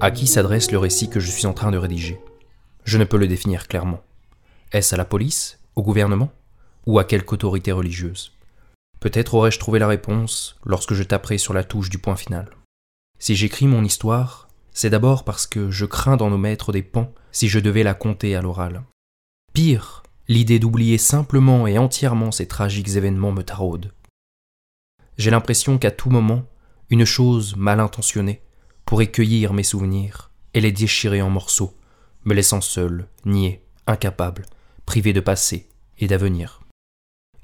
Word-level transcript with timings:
À 0.00 0.12
qui 0.12 0.28
s'adresse 0.28 0.70
le 0.70 0.78
récit 0.78 1.10
que 1.10 1.18
je 1.18 1.28
suis 1.28 1.46
en 1.46 1.52
train 1.52 1.72
de 1.72 1.76
rédiger? 1.76 2.20
Je 2.84 2.98
ne 2.98 3.04
peux 3.04 3.16
le 3.16 3.26
définir 3.26 3.66
clairement. 3.66 4.00
Est-ce 4.70 4.94
à 4.94 4.96
la 4.96 5.04
police 5.04 5.58
Au 5.74 5.82
gouvernement 5.82 6.30
Ou 6.86 7.00
à 7.00 7.04
quelque 7.04 7.32
autorité 7.32 7.72
religieuse? 7.72 8.32
Peut-être 9.00 9.34
aurais-je 9.34 9.58
trouvé 9.58 9.80
la 9.80 9.88
réponse 9.88 10.56
lorsque 10.64 10.94
je 10.94 11.02
taperai 11.02 11.36
sur 11.36 11.52
la 11.52 11.64
touche 11.64 11.90
du 11.90 11.98
point 11.98 12.14
final. 12.14 12.48
Si 13.18 13.34
j'écris 13.34 13.66
mon 13.66 13.82
histoire, 13.82 14.46
c'est 14.72 14.88
d'abord 14.88 15.24
parce 15.24 15.48
que 15.48 15.68
je 15.72 15.84
crains 15.84 16.16
d'en 16.16 16.30
omettre 16.30 16.70
des 16.70 16.82
pans 16.82 17.12
si 17.32 17.48
je 17.48 17.58
devais 17.58 17.82
la 17.82 17.94
compter 17.94 18.36
à 18.36 18.40
l'oral. 18.40 18.84
Pire, 19.52 20.04
l'idée 20.28 20.60
d'oublier 20.60 20.98
simplement 20.98 21.66
et 21.66 21.76
entièrement 21.76 22.30
ces 22.30 22.46
tragiques 22.46 22.94
événements 22.94 23.32
me 23.32 23.42
taraude. 23.42 23.92
J'ai 25.16 25.32
l'impression 25.32 25.76
qu'à 25.76 25.90
tout 25.90 26.10
moment, 26.10 26.44
une 26.88 27.04
chose 27.04 27.56
mal 27.56 27.80
intentionnée 27.80 28.42
pourrait 28.88 29.10
cueillir 29.10 29.52
mes 29.52 29.64
souvenirs 29.64 30.30
et 30.54 30.62
les 30.62 30.72
déchirer 30.72 31.20
en 31.20 31.28
morceaux, 31.28 31.76
me 32.24 32.32
laissant 32.32 32.62
seul, 32.62 33.06
niais, 33.26 33.62
incapable, 33.86 34.46
privé 34.86 35.12
de 35.12 35.20
passé 35.20 35.68
et 35.98 36.06
d'avenir. 36.06 36.62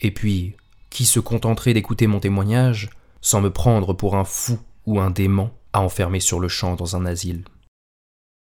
Et 0.00 0.10
puis, 0.10 0.56
qui 0.88 1.04
se 1.04 1.20
contenterait 1.20 1.74
d'écouter 1.74 2.06
mon 2.06 2.18
témoignage 2.18 2.88
sans 3.20 3.42
me 3.42 3.50
prendre 3.50 3.92
pour 3.92 4.16
un 4.16 4.24
fou 4.24 4.58
ou 4.86 5.00
un 5.00 5.10
dément 5.10 5.50
à 5.74 5.82
enfermer 5.82 6.18
sur 6.18 6.40
le 6.40 6.48
champ 6.48 6.76
dans 6.76 6.96
un 6.96 7.04
asile? 7.04 7.44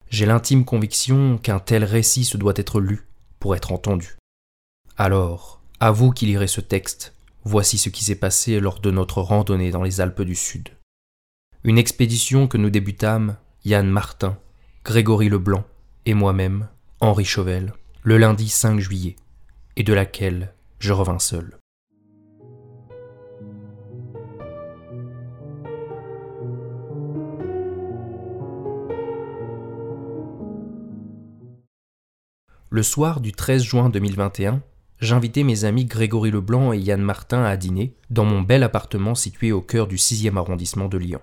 J'ai 0.09 0.25
l'intime 0.25 0.65
conviction 0.65 1.37
qu'un 1.37 1.59
tel 1.59 1.85
récit 1.85 2.25
se 2.25 2.39
doit 2.39 2.55
être 2.57 2.81
lu 2.81 3.07
pour 3.39 3.55
être 3.55 3.71
entendu. 3.71 4.17
Alors, 4.97 5.61
à 5.79 5.91
vous 5.91 6.11
qui 6.11 6.25
lirez 6.25 6.49
ce 6.49 6.63
texte, 6.63 7.13
voici 7.45 7.77
ce 7.77 7.91
qui 7.91 8.03
s'est 8.03 8.15
passé 8.15 8.61
lors 8.61 8.81
de 8.81 8.91
notre 8.91 9.21
randonnée 9.21 9.73
dans 9.73 9.83
les 9.83 10.01
Alpes 10.01 10.23
du 10.23 10.35
Sud. 10.35 10.71
Une 11.65 11.77
expédition 11.77 12.47
que 12.47 12.57
nous 12.57 12.71
débutâmes, 12.71 13.37
Yann 13.65 13.89
Martin, 13.89 14.39
Grégory 14.85 15.29
Leblanc 15.29 15.65
et 16.07 16.15
moi-même, 16.15 16.69
Henri 17.01 17.25
Chauvel, 17.25 17.73
le 18.05 18.17
lundi 18.17 18.49
5 18.49 18.79
juillet, 18.79 19.17
et 19.75 19.83
de 19.83 19.93
laquelle 19.93 20.53
je 20.79 20.93
revins 20.93 21.19
seul. 21.19 21.59
Le 32.71 32.83
soir 32.85 33.21
du 33.21 33.33
13 33.33 33.65
juin 33.65 33.89
2021, 33.89 34.63
j'invitai 35.01 35.43
mes 35.43 35.65
amis 35.65 35.87
Grégory 35.87 36.31
Leblanc 36.31 36.73
et 36.73 36.79
Yann 36.79 37.03
Martin 37.03 37.43
à 37.43 37.57
dîner 37.57 37.97
dans 38.11 38.25
mon 38.25 38.43
bel 38.43 38.63
appartement 38.63 39.17
situé 39.17 39.51
au 39.51 39.61
cœur 39.61 39.89
du 39.89 39.97
6e 39.97 40.37
arrondissement 40.37 40.87
de 40.87 40.99
Lyon. 40.99 41.21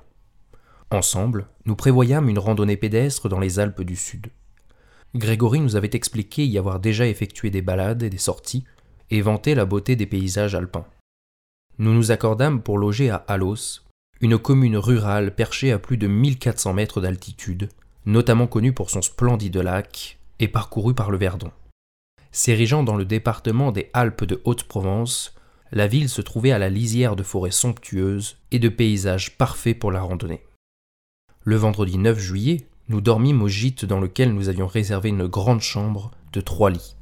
Ensemble, 0.96 1.48
nous 1.66 1.76
prévoyâmes 1.76 2.30
une 2.30 2.40
randonnée 2.40 2.78
pédestre 2.78 3.28
dans 3.28 3.42
les 3.42 3.60
Alpes 3.60 3.82
du 3.82 3.98
Sud. 3.98 4.28
Grégory 5.14 5.60
nous 5.60 5.76
avait 5.76 5.90
expliqué 5.92 6.46
y 6.46 6.58
avoir 6.58 6.80
déjà 6.80 7.06
effectué 7.06 7.50
des 7.50 7.62
balades 7.62 8.02
et 8.02 8.10
des 8.10 8.18
sorties, 8.18 8.64
et 9.12 9.22
vanté 9.22 9.56
la 9.56 9.66
beauté 9.66 9.98
des 9.98 10.06
paysages 10.06 10.56
alpins. 10.56 10.86
Nous 11.80 11.94
nous 11.94 12.12
accordâmes 12.12 12.62
pour 12.62 12.78
loger 12.78 13.10
à 13.10 13.18
Alos, 13.28 13.82
une 14.22 14.38
commune 14.38 14.78
rurale 14.78 15.36
perchée 15.36 15.73
à 15.73 15.80
plus 15.80 15.98
de 15.98 16.08
1400 16.08 16.72
mètres 16.72 17.02
d'altitude, 17.02 17.68
notamment 18.06 18.48
connue 18.48 18.72
pour 18.72 18.90
son 18.90 19.02
splendide 19.02 19.58
lac 19.58 20.18
et 20.40 20.48
parcourue 20.48 20.96
par 20.96 21.12
le 21.12 21.18
Verdon. 21.18 21.52
S'érigeant 22.32 22.84
dans 22.84 22.96
le 22.96 23.04
département 23.04 23.73
des 23.73 23.90
Alpes 23.92 24.23
de 24.23 24.40
Haute-Provence, 24.46 25.36
la 25.73 25.88
ville 25.88 26.08
se 26.08 26.22
trouvait 26.22 26.54
à 26.54 26.58
la 26.58 26.70
lisière 26.70 27.18
de 27.18 27.23
forêts 27.23 27.52
somptueuses 27.52 28.38
et 28.52 28.60
de 28.60 28.70
paysages 28.70 29.38
parfaits 29.38 29.78
pour 29.78 29.92
la 29.92 30.02
randonnée. 30.02 30.42
Le 31.48 31.58
vendredi 31.58 32.00
9 32.00 32.18
juillet, 32.18 32.66
nous 32.90 33.02
dormîmes 33.02 33.44
au 33.44 33.48
gîte 33.48 33.86
dans 33.86 34.00
lequel 34.00 34.34
nous 34.34 34.50
avions 34.50 34.66
réservé 34.66 35.10
une 35.10 35.28
grande 35.28 35.61
chambre 35.61 36.10
de 36.33 36.42
trois 36.42 36.72
lits. 36.72 36.95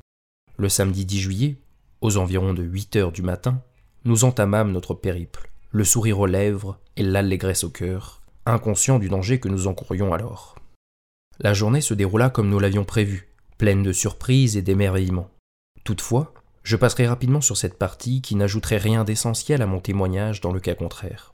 Le 0.58 0.68
samedi 0.68 1.06
10 1.06 1.22
juillet, 1.22 1.56
aux 2.02 2.18
environs 2.18 2.53
de 2.53 2.62
8 2.62 2.98
heures 2.98 3.12
du 3.14 3.22
matin, 3.22 3.62
nous 4.03 4.26
entamâmes 4.26 4.74
notre 4.74 4.96
périple, 4.96 5.50
le 5.72 5.86
sourire 5.86 6.20
aux 6.20 6.26
lèvres 6.26 6.78
et 6.98 7.03
l'allégresse 7.03 7.64
au 7.64 7.70
cœur, 7.70 8.22
inconscients 8.46 9.00
du 9.00 9.08
danger 9.08 9.40
que 9.40 9.48
nous 9.48 9.68
encourions 9.68 10.14
alors. 10.14 10.56
La 11.40 11.53
journée 11.53 11.80
se 11.80 11.94
déroula 11.94 12.30
comme 12.30 12.50
nous 12.50 12.59
l'avions 12.59 12.84
prévu, 12.84 13.30
pleine 13.58 13.82
de 13.82 13.94
surprises 13.94 14.58
et 14.58 14.62
d'émerveillements. 14.62 15.30
Toutefois, 15.86 16.34
je 16.64 16.76
passerai 16.76 17.08
rapidement 17.08 17.40
sur 17.40 17.56
cette 17.56 17.78
partie 17.78 18.22
qui 18.22 18.36
n'ajouterait 18.36 18.76
rien 18.76 19.06
d'essentiel 19.06 19.62
à 19.62 19.68
mon 19.68 19.80
témoignage 19.80 20.42
dans 20.42 20.52
le 20.52 20.59
cas 20.59 20.76
contraire. 20.76 21.32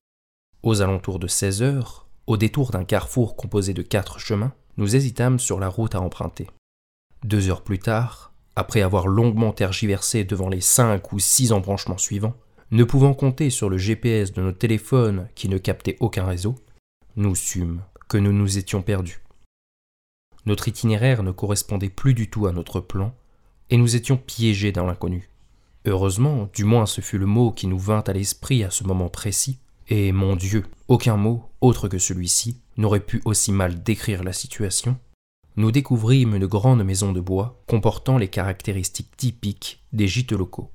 Aux 0.62 0.80
alentours 0.80 1.18
de 1.18 1.26
16 1.26 1.62
heures, 1.62 2.06
au 2.30 2.36
détour 2.36 2.70
d'un 2.70 2.84
carrefour 2.84 3.34
composé 3.34 3.74
de 3.74 3.82
quatre 3.82 4.20
chemins, 4.20 4.52
nous 4.76 4.94
hésitâmes 4.94 5.40
sur 5.40 5.58
la 5.58 5.66
route 5.66 5.96
à 5.96 6.00
emprunter. 6.00 6.46
Deux 7.24 7.50
heures 7.50 7.62
plus 7.62 7.80
tard, 7.80 8.32
après 8.54 8.82
avoir 8.82 9.08
longuement 9.08 9.50
tergiversé 9.50 10.22
devant 10.22 10.48
les 10.48 10.60
cinq 10.60 11.12
ou 11.12 11.18
six 11.18 11.50
embranchements 11.50 11.98
suivants, 11.98 12.36
ne 12.70 12.84
pouvant 12.84 13.14
compter 13.14 13.50
sur 13.50 13.68
le 13.68 13.78
GPS 13.78 14.32
de 14.32 14.42
nos 14.42 14.52
téléphones 14.52 15.26
qui 15.34 15.48
ne 15.48 15.58
captait 15.58 15.96
aucun 15.98 16.24
réseau, 16.24 16.54
nous 17.16 17.34
sûmes 17.34 17.82
que 18.08 18.16
nous 18.16 18.32
nous 18.32 18.58
étions 18.58 18.80
perdus. 18.80 19.24
Notre 20.46 20.68
itinéraire 20.68 21.24
ne 21.24 21.32
correspondait 21.32 21.88
plus 21.88 22.14
du 22.14 22.30
tout 22.30 22.46
à 22.46 22.52
notre 22.52 22.78
plan, 22.78 23.12
et 23.70 23.76
nous 23.76 23.96
étions 23.96 24.16
piégés 24.16 24.70
dans 24.70 24.86
l'inconnu. 24.86 25.30
Heureusement, 25.84 26.48
du 26.54 26.62
moins 26.62 26.86
ce 26.86 27.00
fut 27.00 27.18
le 27.18 27.26
mot 27.26 27.50
qui 27.50 27.66
nous 27.66 27.78
vint 27.78 28.04
à 28.06 28.12
l'esprit 28.12 28.62
à 28.62 28.70
ce 28.70 28.84
moment 28.84 29.08
précis, 29.08 29.58
et 29.90 30.12
mon 30.12 30.36
Dieu, 30.36 30.64
aucun 30.86 31.16
mot, 31.16 31.44
autre 31.60 31.88
que 31.88 31.98
celui-ci, 31.98 32.60
n'aurait 32.76 33.00
pu 33.00 33.20
aussi 33.24 33.50
mal 33.50 33.82
décrire 33.82 34.22
la 34.22 34.32
situation, 34.32 34.96
nous 35.56 35.72
découvrîmes 35.72 36.36
une 36.36 36.46
grande 36.46 36.84
maison 36.84 37.12
de 37.12 37.20
bois 37.20 37.60
comportant 37.66 38.16
les 38.16 38.28
caractéristiques 38.28 39.16
typiques 39.16 39.82
des 39.92 40.06
gîtes 40.06 40.32
locaux. 40.32 40.70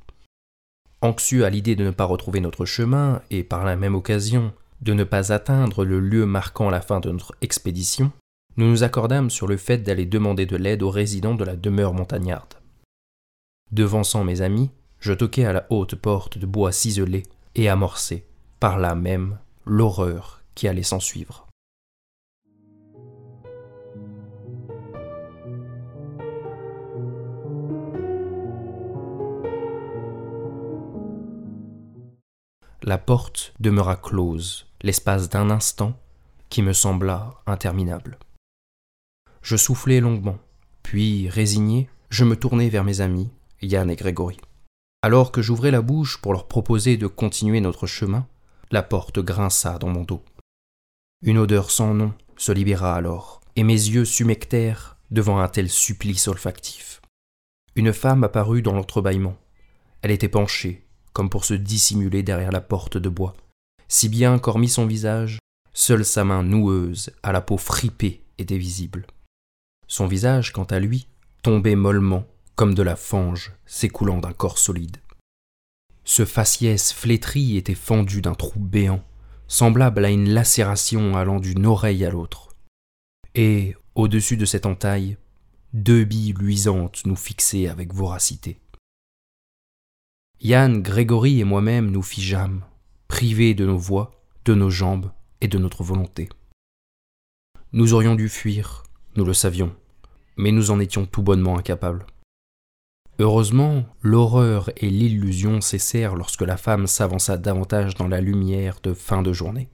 Anxieux 1.01 1.45
à 1.45 1.49
l'idée 1.49 1.77
de 1.77 1.85
ne 1.85 1.91
pas 1.91 2.03
retrouver 2.03 2.41
notre 2.41 2.65
chemin 2.65 3.21
et 3.31 3.43
par 3.43 3.63
la 3.63 3.77
même 3.77 3.95
occasion 3.95 4.53
de 4.81 4.93
ne 4.93 5.05
pas 5.05 5.31
atteindre 5.31 5.85
le 5.85 6.01
lieu 6.01 6.25
marquant 6.25 6.69
la 6.69 6.81
fin 6.81 6.99
de 6.99 7.09
notre 7.09 7.33
expédition, 7.41 8.11
nous 8.57 8.69
nous 8.69 8.83
accordâmes 8.83 9.29
sur 9.29 9.47
le 9.47 9.55
fait 9.55 9.77
d'aller 9.77 10.05
demander 10.05 10.45
de 10.45 10.57
l'aide 10.57 10.83
aux 10.83 10.89
résidents 10.89 11.35
de 11.35 11.45
la 11.45 11.55
demeure 11.55 11.93
montagnarde. 11.93 12.55
Devançant 13.71 14.25
mes 14.25 14.41
amis, 14.41 14.71
je 14.99 15.13
toquai 15.13 15.45
à 15.45 15.53
la 15.53 15.65
haute 15.69 15.95
porte 15.95 16.37
de 16.37 16.45
bois 16.45 16.73
ciselé 16.73 17.23
et 17.55 17.69
amorcé 17.69 18.25
par 18.65 18.79
là 18.79 18.95
même 18.95 19.37
l'horreur 19.63 20.41
qui 20.55 20.67
allait 20.67 20.81
s'ensuivre. 20.81 21.45
La 32.81 32.97
porte 32.97 33.53
demeura 33.59 33.97
close 33.97 34.65
l'espace 34.81 35.29
d'un 35.29 35.51
instant 35.51 35.93
qui 36.49 36.63
me 36.63 36.73
sembla 36.73 37.35
interminable. 37.45 38.17
Je 39.43 39.57
soufflai 39.57 39.99
longuement, 39.99 40.39
puis, 40.81 41.29
résigné, 41.29 41.87
je 42.09 42.25
me 42.25 42.35
tournai 42.35 42.69
vers 42.69 42.83
mes 42.83 42.99
amis, 42.99 43.29
Yann 43.61 43.91
et 43.91 43.95
Grégory. 43.95 44.37
Alors 45.03 45.31
que 45.31 45.43
j'ouvrais 45.43 45.69
la 45.69 45.83
bouche 45.83 46.19
pour 46.19 46.33
leur 46.33 46.47
proposer 46.47 46.97
de 46.97 47.05
continuer 47.05 47.61
notre 47.61 47.85
chemin, 47.85 48.25
la 48.71 48.83
porte 48.83 49.19
grinça 49.19 49.77
dans 49.77 49.89
mon 49.89 50.03
dos. 50.03 50.23
Une 51.21 51.37
odeur 51.37 51.71
sans 51.71 51.93
nom 51.93 52.13
se 52.37 52.51
libéra 52.51 52.95
alors, 52.95 53.41
et 53.55 53.63
mes 53.63 53.73
yeux 53.73 54.05
s'humectèrent 54.05 54.97
devant 55.11 55.39
un 55.39 55.47
tel 55.47 55.69
supplice 55.69 56.27
olfactif. 56.27 57.01
Une 57.75 57.93
femme 57.93 58.23
apparut 58.23 58.61
dans 58.61 58.73
l'entrebâillement. 58.73 59.37
Elle 60.01 60.11
était 60.11 60.29
penchée, 60.29 60.85
comme 61.13 61.29
pour 61.29 61.45
se 61.45 61.53
dissimuler 61.53 62.23
derrière 62.23 62.51
la 62.51 62.61
porte 62.61 62.97
de 62.97 63.09
bois, 63.09 63.33
si 63.87 64.09
bien 64.09 64.39
qu'hormis 64.39 64.69
son 64.69 64.85
visage, 64.85 65.39
seule 65.73 66.06
sa 66.06 66.23
main 66.23 66.44
noueuse, 66.44 67.11
à 67.23 67.31
la 67.31 67.41
peau 67.41 67.57
fripée, 67.57 68.23
était 68.38 68.57
visible. 68.57 69.07
Son 69.88 70.07
visage, 70.07 70.51
quant 70.51 70.63
à 70.63 70.79
lui, 70.79 71.07
tombait 71.44 71.75
mollement, 71.75 72.25
comme 72.56 72.73
de 72.73 72.83
la 72.83 72.95
fange 72.95 73.53
s'écoulant 73.65 74.18
d'un 74.18 74.33
corps 74.33 74.57
solide. 74.57 74.97
Ce 76.06 76.24
faciès 76.24 76.94
flétri 76.94 77.57
était 77.57 77.74
fendu 77.74 78.22
d'un 78.22 78.36
trou 78.36 78.60
béant, 78.60 79.04
semblable 79.48 80.06
à 80.06 80.12
une 80.12 80.30
lacération 80.30 81.18
allant 81.18 81.40
d'une 81.40 81.66
oreille 81.66 82.06
à 82.06 82.12
l'autre. 82.12 82.50
Et, 83.34 83.75
au-dessus 83.96 84.38
de 84.38 84.46
cette 84.46 84.68
entaille, 84.68 85.18
deux 85.74 86.06
billes 86.06 86.34
luisantes 86.34 87.06
nous 87.06 87.16
fixaient 87.16 87.68
avec 87.68 87.92
voracité. 87.92 88.60
Yann, 90.42 90.81
Grégory 90.81 91.40
et 91.40 91.44
moi-même 91.44 91.90
nous 91.90 92.04
figeâmes, 92.04 92.63
privés 93.07 93.56
de 93.56 93.66
nos 93.66 93.78
voix, 93.78 94.12
de 94.46 94.54
nos 94.54 94.69
jambes 94.69 95.12
et 95.42 95.48
de 95.48 95.57
notre 95.57 95.84
volonté. 95.84 96.30
Nous 97.74 97.94
aurions 97.94 98.16
dû 98.16 98.30
fuir, 98.30 98.84
nous 99.16 99.25
le 99.25 99.34
savions, 99.34 99.75
mais 100.38 100.52
nous 100.52 100.69
en 100.69 100.80
étions 100.80 101.06
tout 101.06 101.24
bonnement 101.24 101.57
incapables. 101.57 102.06
Heureusement, 103.17 103.85
l'horreur 104.01 104.69
et 104.75 104.89
l'illusion 104.89 105.62
cessèrent 105.62 106.15
lorsque 106.15 106.41
la 106.41 106.57
femme 106.57 106.85
s'avança 106.85 107.38
davantage 107.38 107.95
dans 107.95 108.09
la 108.09 108.19
lumière 108.19 108.79
de 108.83 108.94
fin 108.94 109.21
de 109.21 109.31
journée. 109.31 109.69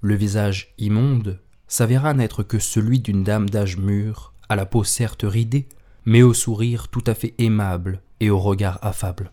Le 0.00 0.14
visage 0.14 0.74
immonde, 0.78 1.40
s'avéra 1.68 2.14
n'être 2.14 2.42
que 2.42 2.58
celui 2.58 3.00
d'une 3.00 3.22
dame 3.22 3.50
d'âge 3.50 3.76
mûr, 3.76 4.32
à 4.48 4.56
la 4.56 4.64
peau 4.64 4.82
certes 4.84 5.24
ridée, 5.24 5.68
mais 6.06 6.22
au 6.22 6.32
sourire 6.32 6.88
tout 6.88 7.04
à 7.06 7.14
fait 7.14 7.34
aimable 7.38 8.00
et 8.20 8.30
au 8.30 8.38
regard 8.38 8.78
affable. 8.82 9.32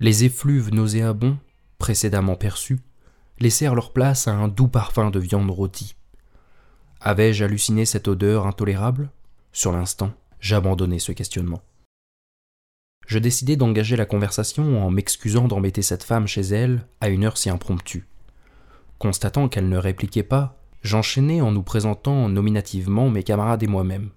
Les 0.00 0.24
effluves 0.24 0.72
nauséabonds, 0.72 1.38
précédemment 1.78 2.36
perçus, 2.36 2.80
laissèrent 3.38 3.74
leur 3.74 3.92
place 3.92 4.26
à 4.26 4.34
un 4.34 4.48
doux 4.48 4.68
parfum 4.68 5.10
de 5.10 5.18
viande 5.20 5.50
rôtie. 5.50 5.94
Avais-je 7.00 7.44
halluciné 7.44 7.84
cette 7.84 8.08
odeur 8.08 8.46
intolérable? 8.46 9.10
Sur 9.52 9.72
l'instant, 9.72 10.12
j'abandonnai 10.40 10.98
ce 10.98 11.12
questionnement. 11.12 11.62
Je 13.08 13.18
décidai 13.18 13.56
d'engager 13.56 13.96
la 13.96 14.04
conversation 14.04 14.84
en 14.84 14.90
m'excusant 14.90 15.48
d'embêter 15.48 15.80
cette 15.80 16.02
femme 16.02 16.26
chez 16.26 16.42
elle 16.42 16.86
à 17.00 17.08
une 17.08 17.24
heure 17.24 17.38
si 17.38 17.48
impromptue. 17.48 18.06
Constatant 18.98 19.48
qu'elle 19.48 19.70
ne 19.70 19.78
répliquait 19.78 20.22
pas, 20.22 20.60
j'enchaînai 20.82 21.40
en 21.40 21.50
nous 21.50 21.62
présentant 21.62 22.28
nominativement 22.28 23.08
mes 23.08 23.22
camarades 23.22 23.62
et 23.62 23.66
moi-même. 23.66 24.10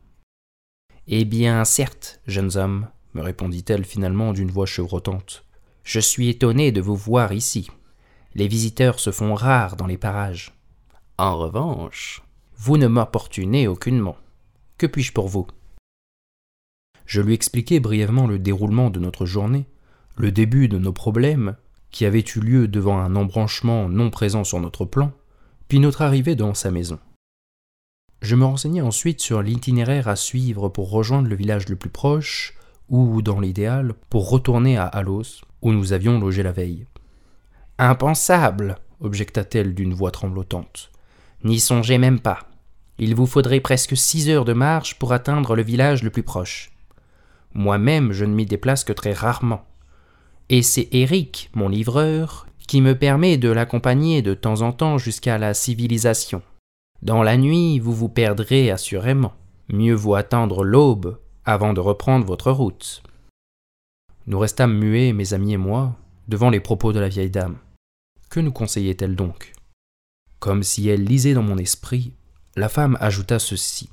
Eh 1.07 1.23
bien, 1.23 1.63
certes, 1.63 2.19
jeunes 2.27 2.57
hommes, 2.57 2.89
me 3.13 3.21
répondit-elle 3.21 3.85
finalement 3.85 4.33
d'une 4.33 4.51
voix 4.51 4.65
chevrotante. 4.65 5.45
Je 5.85 6.01
suis 6.01 6.27
étonné 6.27 6.73
de 6.73 6.81
vous 6.81 6.97
voir 6.97 7.31
ici. 7.31 7.69
Les 8.35 8.49
visiteurs 8.49 8.99
se 8.99 9.11
font 9.11 9.35
rares 9.35 9.77
dans 9.77 9.87
les 9.87 9.97
parages. 9.97 10.51
En 11.17 11.37
revanche, 11.37 12.23
vous 12.57 12.75
ne 12.75 12.87
m'opportunez 12.87 13.69
aucunement. 13.69 14.17
Que 14.77 14.85
puis-je 14.85 15.13
pour 15.13 15.29
vous? 15.29 15.47
Je 17.11 17.19
lui 17.19 17.33
expliquai 17.33 17.81
brièvement 17.81 18.25
le 18.25 18.39
déroulement 18.39 18.89
de 18.89 19.01
notre 19.01 19.25
journée, 19.25 19.65
le 20.15 20.31
début 20.31 20.69
de 20.69 20.77
nos 20.77 20.93
problèmes, 20.93 21.57
qui 21.89 22.05
avait 22.05 22.23
eu 22.23 22.39
lieu 22.39 22.67
devant 22.69 22.99
un 22.99 23.17
embranchement 23.17 23.89
non 23.89 24.09
présent 24.09 24.45
sur 24.45 24.61
notre 24.61 24.85
plan, 24.85 25.11
puis 25.67 25.81
notre 25.81 26.03
arrivée 26.03 26.35
dans 26.35 26.53
sa 26.53 26.71
maison. 26.71 26.99
Je 28.21 28.37
me 28.37 28.45
renseignai 28.45 28.79
ensuite 28.79 29.19
sur 29.19 29.41
l'itinéraire 29.41 30.07
à 30.07 30.15
suivre 30.15 30.69
pour 30.69 30.89
rejoindre 30.89 31.27
le 31.27 31.35
village 31.35 31.67
le 31.67 31.75
plus 31.75 31.89
proche, 31.89 32.53
ou, 32.87 33.21
dans 33.21 33.41
l'idéal, 33.41 33.93
pour 34.09 34.29
retourner 34.29 34.77
à 34.77 34.85
Halos, 34.85 35.41
où 35.61 35.73
nous 35.73 35.91
avions 35.91 36.17
logé 36.17 36.43
la 36.43 36.53
veille. 36.53 36.85
Impensable 37.77 38.77
objecta-t-elle 39.01 39.75
d'une 39.75 39.93
voix 39.93 40.11
tremblotante. 40.11 40.93
N'y 41.43 41.59
songez 41.59 41.97
même 41.97 42.21
pas. 42.21 42.47
Il 42.99 43.15
vous 43.15 43.27
faudrait 43.27 43.59
presque 43.59 43.97
six 43.97 44.29
heures 44.29 44.45
de 44.45 44.53
marche 44.53 44.97
pour 44.97 45.11
atteindre 45.11 45.57
le 45.57 45.63
village 45.63 46.03
le 46.03 46.09
plus 46.09 46.23
proche. 46.23 46.71
Moi-même, 47.53 48.11
je 48.11 48.25
ne 48.25 48.33
m'y 48.33 48.45
déplace 48.45 48.83
que 48.83 48.93
très 48.93 49.13
rarement. 49.13 49.65
Et 50.49 50.61
c'est 50.61 50.89
Eric, 50.91 51.49
mon 51.53 51.69
livreur, 51.69 52.47
qui 52.67 52.81
me 52.81 52.97
permet 52.97 53.37
de 53.37 53.49
l'accompagner 53.49 54.21
de 54.21 54.33
temps 54.33 54.61
en 54.61 54.71
temps 54.71 54.97
jusqu'à 54.97 55.37
la 55.37 55.53
civilisation. 55.53 56.41
Dans 57.01 57.23
la 57.23 57.37
nuit, 57.37 57.79
vous 57.79 57.93
vous 57.93 58.09
perdrez 58.09 58.71
assurément. 58.71 59.33
Mieux 59.69 59.93
vaut 59.93 60.15
attendre 60.15 60.63
l'aube 60.63 61.19
avant 61.45 61.73
de 61.73 61.79
reprendre 61.79 62.25
votre 62.25 62.51
route. 62.51 63.01
Nous 64.27 64.37
restâmes 64.37 64.77
muets, 64.77 65.13
mes 65.13 65.33
amis 65.33 65.53
et 65.53 65.57
moi, 65.57 65.95
devant 66.27 66.49
les 66.49 66.59
propos 66.59 66.93
de 66.93 66.99
la 66.99 67.09
vieille 67.09 67.31
dame. 67.31 67.57
Que 68.29 68.39
nous 68.39 68.51
conseillait-elle 68.51 69.15
donc? 69.15 69.53
Comme 70.39 70.63
si 70.63 70.87
elle 70.87 71.03
lisait 71.03 71.33
dans 71.33 71.43
mon 71.43 71.57
esprit, 71.57 72.13
la 72.55 72.69
femme 72.69 72.97
ajouta 73.01 73.39
ceci. 73.39 73.89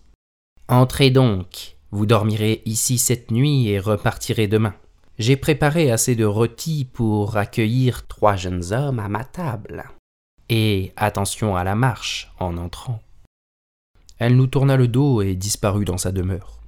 Entrez 0.68 1.10
donc, 1.10 1.77
vous 1.90 2.06
dormirez 2.06 2.62
ici 2.66 2.98
cette 2.98 3.30
nuit 3.30 3.68
et 3.68 3.78
repartirez 3.78 4.46
demain. 4.46 4.74
J'ai 5.18 5.36
préparé 5.36 5.90
assez 5.90 6.14
de 6.14 6.24
rôtis 6.24 6.84
pour 6.84 7.36
accueillir 7.36 8.06
trois 8.06 8.36
jeunes 8.36 8.72
hommes 8.72 8.98
à 8.98 9.08
ma 9.08 9.24
table. 9.24 9.84
Et 10.48 10.92
attention 10.96 11.56
à 11.56 11.64
la 11.64 11.74
marche 11.74 12.32
en 12.38 12.56
entrant. 12.56 13.00
Elle 14.18 14.36
nous 14.36 14.46
tourna 14.46 14.76
le 14.76 14.88
dos 14.88 15.22
et 15.22 15.34
disparut 15.34 15.84
dans 15.84 15.98
sa 15.98 16.12
demeure. 16.12 16.60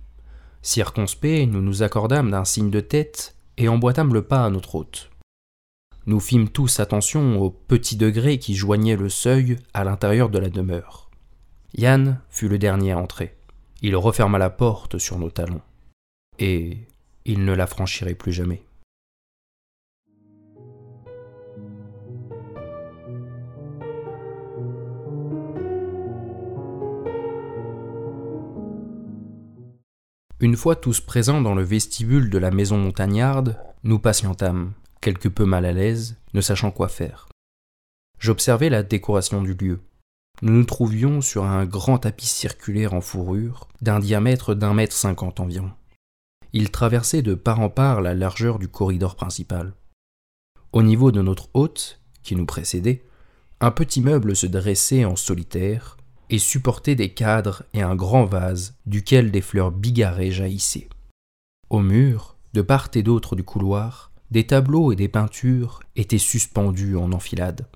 Circonspect, 0.63 1.47
nous 1.51 1.63
nous 1.63 1.83
accordâmes 1.83 2.31
d'un 2.31 2.45
signe 2.45 2.71
de 2.71 2.81
tête 2.81 3.37
et 3.57 3.69
emboîtâmes 3.69 4.15
le 4.15 4.23
pas 4.23 4.45
à 4.45 4.51
notre 4.51 4.75
hôte. 4.75 5.11
Nous 6.07 6.21
fîmes 6.21 6.49
tous 6.49 6.81
attention 6.81 7.41
au 7.41 7.51
petit 7.51 7.97
degré 7.97 8.39
qui 8.39 8.55
joignait 8.55 8.97
le 8.97 9.09
seuil 9.09 9.57
à 9.75 9.85
l'intérieur 9.85 10.29
de 10.29 10.39
la 10.39 10.49
demeure. 10.49 11.11
Yann 11.77 12.21
fut 12.31 12.49
le 12.49 12.59
dernier 12.59 12.93
à 12.93 12.99
entrer. 12.99 13.37
Il 13.83 13.97
referma 13.97 14.37
la 14.37 14.51
porte 14.51 14.99
sur 14.99 15.19
nos 15.19 15.31
talons. 15.31 15.63
Et 16.39 16.77
il 17.25 17.45
ne 17.45 17.55
la 17.55 17.67
franchirait 17.67 18.15
plus 18.15 18.33
jamais. 18.33 18.63
Une 30.41 30.57
fois 30.57 30.77
tous 30.77 31.01
présents 31.01 31.41
dans 31.41 31.55
le 31.55 31.63
vestibule 31.63 32.31
de 32.31 32.39
la 32.39 32.51
maison 32.51 32.77
montagnarde, 32.77 33.59
nous 33.85 33.99
patientâmes, 33.99 34.73
quelque 35.01 35.29
peu 35.29 35.45
mal 35.45 35.65
à 35.65 35.73
l'aise, 35.73 36.17
ne 36.35 36.41
sachant 36.41 36.71
quoi 36.71 36.89
faire. 36.89 37.29
J'observai 38.19 38.69
la 38.69 38.83
décoration 38.83 39.43
du 39.43 39.55
lieu 39.55 39.81
nous 40.43 40.53
nous 40.53 40.65
trouvions 40.65 41.21
sur 41.21 41.45
un 41.45 41.67
grand 41.67 41.99
tapis 41.99 42.27
circulaire 42.27 42.95
en 42.95 43.01
fourrure, 43.01 43.69
d'un 43.83 43.99
diamètre 43.99 44.55
d'un 44.55 44.75
mètre 44.75 44.95
cinquante 44.95 45.41
environ. 45.41 45.71
Il 46.53 46.71
traversait 46.71 47.23
de 47.23 47.35
part 47.35 47.61
en 47.61 47.69
part 47.69 48.01
la 48.01 48.15
largeur 48.15 48.59
du 48.59 48.69
corridor 48.69 49.17
principal. 49.17 49.75
Au 50.73 50.83
niveau 50.83 51.13
de 51.13 51.23
notre 51.23 51.49
hôte, 51.55 52.01
qui 52.23 52.37
nous 52.37 52.47
précédait, 52.47 53.05
un 53.61 53.71
petit 53.71 54.01
meuble 54.01 54.35
se 54.35 54.47
dressait 54.47 55.05
en 55.05 55.17
solitaire 55.17 55.97
et 56.31 56.39
supportait 56.39 56.95
des 56.95 57.13
cadres 57.13 57.65
et 57.75 57.83
un 57.83 57.95
grand 57.95 58.25
vase 58.25 58.75
duquel 58.87 59.31
des 59.31 59.41
fleurs 59.43 59.71
bigarrées 59.71 60.31
jaillissaient. 60.31 60.89
Au 61.69 61.81
mur, 61.81 62.37
de 62.55 62.63
part 62.63 62.89
et 62.95 63.03
d'autre 63.03 63.37
du 63.37 63.43
couloir, 63.43 64.11
des 64.31 64.47
tableaux 64.47 64.93
et 64.93 64.97
des 64.97 65.09
peintures 65.09 65.81
étaient 65.97 66.19
suspendus 66.19 66.97
en 66.97 67.13
enfilade. 67.13 67.67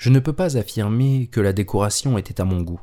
Je 0.00 0.08
ne 0.08 0.18
peux 0.18 0.32
pas 0.32 0.56
affirmer 0.56 1.26
que 1.26 1.42
la 1.42 1.52
décoration 1.52 2.16
était 2.16 2.40
à 2.40 2.46
mon 2.46 2.62
goût, 2.62 2.80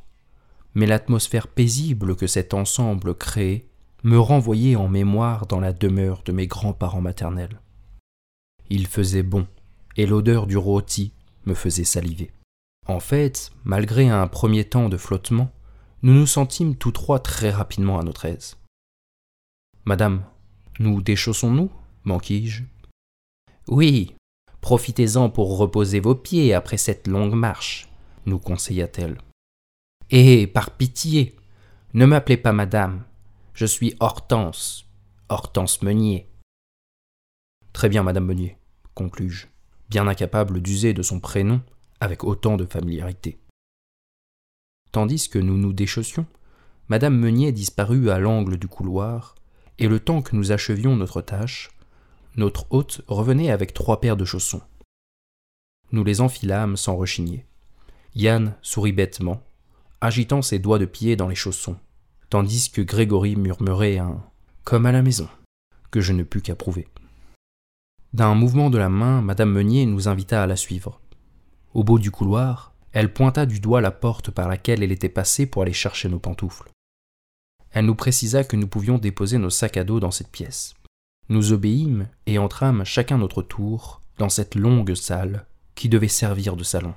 mais 0.76 0.86
l'atmosphère 0.86 1.48
paisible 1.48 2.16
que 2.16 2.28
cet 2.28 2.54
ensemble 2.54 3.16
créait 3.16 3.66
me 4.04 4.20
renvoyait 4.20 4.76
en 4.76 4.88
mémoire 4.88 5.48
dans 5.48 5.60
la 5.60 5.74
demeure 5.74 6.22
de 6.22 6.32
mes 6.32 6.46
grands-parents 6.46 7.02
maternels. 7.02 7.60
Il 8.70 8.86
faisait 8.86 9.24
bon, 9.24 9.48
et 9.96 10.06
l'odeur 10.06 10.46
du 10.46 10.58
rôti 10.58 11.12
me 11.48 11.56
faisait 11.56 11.86
saliver. 11.86 12.30
En 12.86 13.00
fait, 13.00 13.52
malgré 13.64 14.08
un 14.08 14.28
premier 14.28 14.66
temps 14.66 14.88
de 14.88 14.98
flottement, 14.98 15.50
nous 16.04 16.14
nous 16.14 16.28
sentîmes 16.28 16.76
tous 16.76 16.92
trois 16.92 17.20
très 17.20 17.50
rapidement 17.50 18.00
à 18.00 18.04
notre 18.04 18.26
aise. 18.26 18.58
Madame, 19.86 20.24
nous 20.78 21.02
déchaussons-nous 21.02 21.72
manquis-je? 22.04 22.62
Oui, 23.70 24.14
Profitez-en 24.68 25.30
pour 25.30 25.58
reposer 25.58 26.02
vos 26.02 26.14
pieds 26.14 26.54
après 26.54 26.76
cette 26.76 27.08
longue 27.08 27.36
marche, 27.36 27.88
nous 28.26 28.38
conseilla-t-elle. 28.38 29.18
Et 30.10 30.46
par 30.46 30.72
pitié, 30.72 31.38
ne 31.94 32.06
m'appelez 32.06 32.36
pas 32.36 32.52
madame, 32.52 33.06
je 33.54 33.66
suis 33.66 33.96
Hortense, 34.02 34.86
Hortense 35.30 35.82
Meunier. 35.84 36.28
Très 37.72 37.88
bien, 37.88 38.04
madame 38.04 38.26
Meunier, 38.26 38.58
conclus-je, 38.94 39.48
bien 39.88 40.06
incapable 40.06 40.60
d'user 40.60 40.94
de 40.94 41.02
son 41.02 41.22
prénom 41.22 41.62
avec 42.02 42.26
autant 42.26 42.58
de 42.58 42.66
familiarité. 42.66 43.40
Tandis 44.92 45.30
que 45.30 45.40
nous 45.40 45.58
nous 45.58 45.72
déchaussions, 45.72 46.26
madame 46.90 47.18
Meunier 47.18 47.54
disparut 47.54 48.10
à 48.10 48.20
l'angle 48.20 48.58
du 48.58 48.68
couloir, 48.68 49.36
et 49.80 49.88
le 49.88 50.02
temps 50.02 50.22
que 50.22 50.36
nous 50.36 50.52
achevions 50.52 50.98
notre 50.98 51.22
tâche, 51.22 51.70
notre 52.38 52.72
hôte 52.72 53.02
revenait 53.08 53.52
avec 53.52 53.74
trois 53.74 54.00
paires 54.00 54.18
de 54.18 54.26
chaussons. 54.26 54.62
Nous 55.92 56.04
les 56.04 56.22
enfilâmes 56.22 56.78
sans 56.78 56.96
rechigner. 56.96 57.46
Yann 58.16 58.56
sourit 58.62 58.94
bêtement, 58.94 59.44
agitant 60.02 60.42
ses 60.42 60.60
doigts 60.60 60.80
de 60.80 60.86
pied 60.86 61.16
dans 61.16 61.28
les 61.28 61.36
chaussons, 61.36 61.78
tandis 62.30 62.72
que 62.72 62.82
Grégory 62.82 63.36
murmurait 63.36 63.98
un 63.98 64.24
comme 64.64 64.86
à 64.86 64.92
la 64.92 65.02
maison, 65.02 65.30
que 65.92 66.02
je 66.02 66.12
ne 66.12 66.24
pus 66.24 66.42
qu'approuver. 66.42 66.88
D'un 68.14 68.36
mouvement 68.36 68.70
de 68.70 68.78
la 68.78 68.90
main, 68.90 69.22
Madame 69.22 69.52
Meunier 69.52 69.86
nous 69.86 70.08
invita 70.08 70.44
à 70.44 70.48
la 70.48 70.58
suivre. 70.58 71.00
Au 71.74 71.84
bout 71.84 72.00
du 72.00 72.12
couloir, 72.12 72.74
elle 72.92 73.14
pointa 73.14 73.46
du 73.46 73.60
doigt 73.60 73.82
la 73.82 73.92
porte 73.92 74.30
par 74.30 74.48
laquelle 74.48 74.84
elle 74.84 74.92
était 74.92 75.08
passée 75.08 75.46
pour 75.46 75.62
aller 75.62 75.74
chercher 75.74 76.10
nos 76.10 76.20
pantoufles. 76.20 76.70
Elle 77.72 77.86
nous 77.86 77.96
précisa 77.96 78.44
que 78.44 78.56
nous 78.56 78.68
pouvions 78.68 78.98
déposer 78.98 79.38
nos 79.38 79.50
sacs 79.50 79.78
à 79.78 79.84
dos 79.84 80.00
dans 80.00 80.12
cette 80.12 80.32
pièce. 80.32 80.74
Nous 81.30 81.52
obéîmes 81.52 82.08
et 82.26 82.38
entrâmes 82.38 82.86
chacun 82.86 83.18
notre 83.18 83.42
tour 83.42 84.02
dans 84.18 84.30
cette 84.30 84.56
longue 84.56 84.96
salle 84.96 85.46
qui 85.76 85.90
devait 85.90 86.08
servir 86.08 86.56
de 86.56 86.64
salon. 86.64 86.96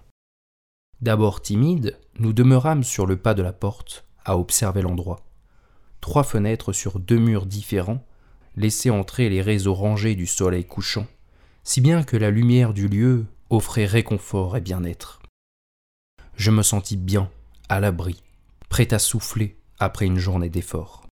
D'abord 1.00 1.42
timides, 1.42 1.98
nous 2.18 2.32
demeurâmes 2.32 2.84
sur 2.84 3.06
le 3.06 3.16
pas 3.16 3.34
de 3.34 3.42
la 3.42 3.52
porte 3.52 4.04
à 4.24 4.38
observer 4.38 4.82
l'endroit. 4.82 5.20
Trois 6.00 6.24
fenêtres 6.24 6.72
sur 6.72 7.00
deux 7.00 7.18
murs 7.18 7.46
différents 7.46 8.04
laissaient 8.56 8.90
entrer 8.90 9.28
les 9.28 9.42
raies 9.42 9.66
orangées 9.66 10.14
du 10.14 10.26
soleil 10.26 10.64
couchant, 10.64 11.06
si 11.64 11.80
bien 11.80 12.02
que 12.02 12.16
la 12.16 12.30
lumière 12.30 12.72
du 12.72 12.88
lieu 12.88 13.26
offrait 13.48 13.86
réconfort 13.86 14.56
et 14.56 14.60
bien-être. 14.60 15.20
je 16.36 16.50
me 16.50 16.62
sentis 16.62 16.96
bien, 16.96 17.30
à 17.68 17.80
l'abri, 17.80 18.22
prêt 18.68 18.94
à 18.94 18.98
souffler 18.98 19.58
après 19.78 20.06
une 20.06 20.18
journée 20.18 20.48
d'effort. 20.48 21.06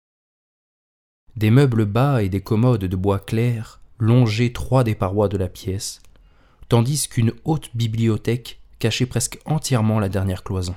Des 1.39 1.53
meubles 1.53 1.85
bas 1.85 2.25
et 2.25 2.29
des 2.29 2.41
commodes 2.41 2.85
de 2.85 2.97
bois 2.97 3.21
clair 3.21 3.81
longeaient 4.01 4.53
trois 4.53 4.83
des 4.83 4.97
parois 4.97 5.29
de 5.29 5.37
la 5.37 5.47
pièce, 5.47 6.03
tandis 6.69 7.07
qu'une 7.07 7.33
haute 7.45 7.71
bibliothèque 7.77 8.61
cachait 8.81 9.07
presque 9.07 9.39
entièrement 9.45 10.01
la 10.01 10.09
dernière 10.09 10.43
cloison. 10.43 10.75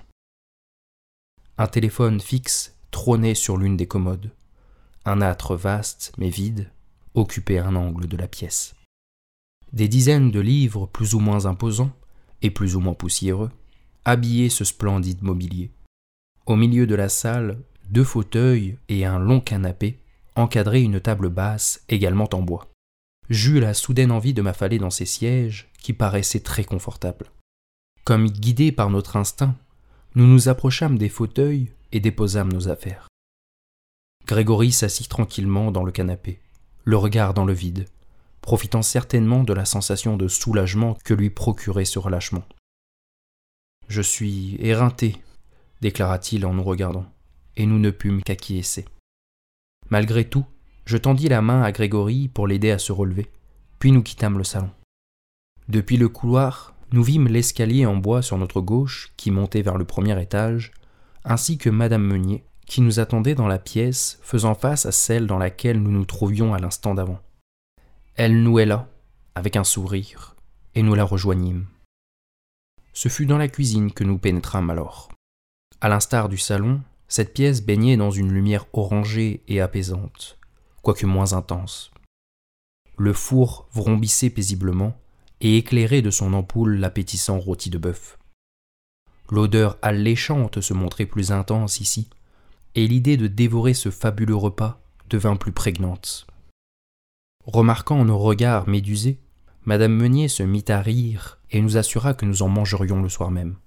Un 1.58 1.66
téléphone 1.66 2.20
fixe 2.20 2.76
trônait 2.92 3.34
sur 3.34 3.58
l'une 3.58 3.76
des 3.76 3.88
commodes. 3.88 4.30
Un 5.04 5.24
âtre 5.24 5.56
vaste 5.56 6.14
mais 6.20 6.30
vide 6.30 6.70
occupait 7.16 7.58
un 7.58 7.76
angle 7.76 8.06
de 8.06 8.18
la 8.18 8.28
pièce. 8.28 8.76
Des 9.74 9.88
dizaines 9.88 10.30
de 10.30 10.42
livres 10.42 10.86
plus 10.86 11.16
ou 11.16 11.20
moins 11.20 11.48
imposants 11.48 11.92
et 12.44 12.52
plus 12.52 12.76
ou 12.76 12.82
moins 12.82 12.94
poussiéreux 12.94 13.50
habillaient 14.06 14.50
ce 14.50 14.64
splendide 14.64 15.24
mobilier. 15.24 15.72
Au 16.46 16.56
milieu 16.56 16.86
de 16.86 16.94
la 16.94 17.10
salle, 17.10 17.58
deux 17.90 18.04
fauteuils 18.04 18.78
et 18.90 19.06
un 19.06 19.18
long 19.18 19.40
canapé 19.40 19.98
encadraient 20.36 20.84
une 20.84 21.00
table 21.00 21.30
basse 21.30 21.84
également 21.90 22.30
en 22.34 22.42
bois. 22.42 22.68
J'eus 23.30 23.60
la 23.60 23.74
soudaine 23.74 24.12
envie 24.12 24.34
de 24.34 24.42
m'affaler 24.42 24.78
dans 24.78 24.90
ces 24.90 25.06
sièges 25.06 25.70
qui 25.82 25.94
paraissaient 25.94 26.42
très 26.42 26.64
confortables. 26.64 27.32
Comme 28.04 28.28
guidés 28.28 28.72
par 28.72 28.90
notre 28.90 29.16
instinct, 29.16 29.56
nous 30.16 30.28
nous 30.28 30.50
approchâmes 30.50 30.98
des 30.98 31.10
fauteuils 31.10 31.72
et 31.92 32.00
déposâmes 32.00 32.52
nos 32.52 32.68
affaires. 32.68 33.08
Grégory 34.26 34.72
s'assit 34.72 35.10
tranquillement 35.10 35.72
dans 35.72 35.84
le 35.84 35.92
canapé, 35.92 36.40
le 36.84 36.98
regard 36.98 37.34
dans 37.34 37.46
le 37.46 37.54
vide, 37.54 37.88
profitant 38.42 38.82
certainement 38.82 39.44
de 39.44 39.54
la 39.54 39.66
sensation 39.66 40.18
de 40.18 40.28
soulagement 40.28 40.98
que 41.04 41.14
lui 41.14 41.30
procurait 41.30 41.86
ce 41.86 42.00
relâchement. 42.00 42.44
Je 43.88 44.02
suis 44.02 44.56
éreinté, 44.60 45.18
déclara-t-il 45.82 46.46
en 46.46 46.54
nous 46.54 46.64
regardant, 46.64 47.06
et 47.56 47.66
nous 47.66 47.80
ne 47.80 47.92
pûmes 47.92 48.24
qu'acquiescer. 48.24 48.86
Malgré 49.92 50.24
tout, 50.24 50.46
je 50.86 50.98
tendis 50.98 51.28
la 51.28 51.42
main 51.42 51.62
à 51.62 51.72
Grégory 51.72 52.30
pour 52.30 52.48
l'aider 52.48 52.72
à 52.72 52.80
se 52.80 52.92
relever, 52.92 53.30
puis 53.78 53.92
nous 53.92 54.02
quittâmes 54.02 54.38
le 54.38 54.44
salon. 54.44 54.72
Depuis 55.68 55.98
le 55.98 56.10
couloir, 56.10 56.74
nous 56.94 57.04
vîmes 57.04 57.28
l'escalier 57.28 57.86
en 57.86 57.98
bois 57.98 58.22
sur 58.22 58.38
notre 58.38 58.62
gauche 58.62 59.12
qui 59.18 59.32
montait 59.32 59.62
vers 59.62 59.78
le 59.78 59.86
premier 59.86 60.20
étage, 60.22 60.72
ainsi 61.26 61.58
que 61.58 61.70
Madame 61.70 62.04
Meunier, 62.04 62.44
qui 62.66 62.82
nous 62.82 63.02
attendait 63.02 63.36
dans 63.36 63.48
la 63.48 63.60
pièce 63.60 64.20
faisant 64.24 64.56
face 64.56 64.86
à 64.86 64.94
celle 64.94 65.28
dans 65.28 65.38
laquelle 65.38 65.82
nous 65.82 65.92
nous 65.92 66.06
trouvions 66.06 66.54
à 66.54 66.60
l'instant 66.60 66.96
d'avant. 66.96 67.20
Elle 68.16 68.44
nouait 68.44 68.66
là, 68.66 68.88
avec 69.36 69.58
un 69.58 69.66
sourire, 69.66 70.36
et 70.74 70.84
nous 70.84 70.96
la 70.96 71.04
rejoignîmes. 71.04 71.66
Ce 72.94 73.10
fut 73.10 73.26
dans 73.26 73.38
la 73.38 73.50
cuisine 73.50 73.92
que 73.92 74.06
nous 74.06 74.18
pénétrâmes 74.18 74.70
alors. 74.70 75.10
À 75.82 75.90
l'instar 75.90 76.30
du 76.30 76.38
salon, 76.38 76.82
cette 77.12 77.34
pièce 77.34 77.62
baignait 77.62 77.98
dans 77.98 78.10
une 78.10 78.32
lumière 78.32 78.68
orangée 78.72 79.44
et 79.50 79.60
apaisante, 79.60 80.40
quoique 80.82 81.06
moins 81.06 81.34
intense. 81.34 81.92
Le 82.98 83.12
four 83.12 83.68
vrombissait 83.74 84.30
paisiblement 84.30 84.98
et 85.42 85.58
éclairait 85.58 86.02
de 86.02 86.10
son 86.10 86.32
ampoule 86.32 86.78
l'appétissant 86.78 87.38
rôti 87.38 87.70
de 87.70 87.78
bœuf. 87.78 88.18
L'odeur 89.30 89.78
alléchante 89.82 90.62
se 90.62 90.74
montrait 90.74 91.06
plus 91.06 91.34
intense 91.34 91.82
ici, 91.82 92.10
et 92.76 92.88
l'idée 92.88 93.18
de 93.18 93.28
dévorer 93.28 93.74
ce 93.74 93.92
fabuleux 93.92 94.38
repas 94.38 94.82
devint 95.10 95.36
plus 95.36 95.52
prégnante. 95.52 96.28
Remarquant 97.44 98.06
nos 98.06 98.20
regards 98.20 98.70
médusés, 98.70 99.20
Madame 99.66 99.98
Meunier 99.98 100.30
se 100.30 100.44
mit 100.44 100.64
à 100.70 100.82
rire 100.82 101.40
et 101.50 101.62
nous 101.62 101.76
assura 101.76 102.14
que 102.14 102.26
nous 102.26 102.42
en 102.42 102.48
mangerions 102.48 103.02
le 103.02 103.10
soir 103.10 103.32
même. 103.32 103.58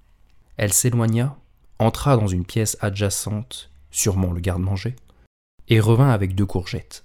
Elle 0.57 0.73
s'éloigna, 0.73 1.37
entra 1.79 2.17
dans 2.17 2.27
une 2.27 2.45
pièce 2.45 2.77
adjacente, 2.81 3.71
sûrement 3.91 4.31
le 4.31 4.39
garde-manger, 4.39 4.95
et 5.67 5.79
revint 5.79 6.11
avec 6.11 6.35
deux 6.35 6.45
courgettes. 6.45 7.03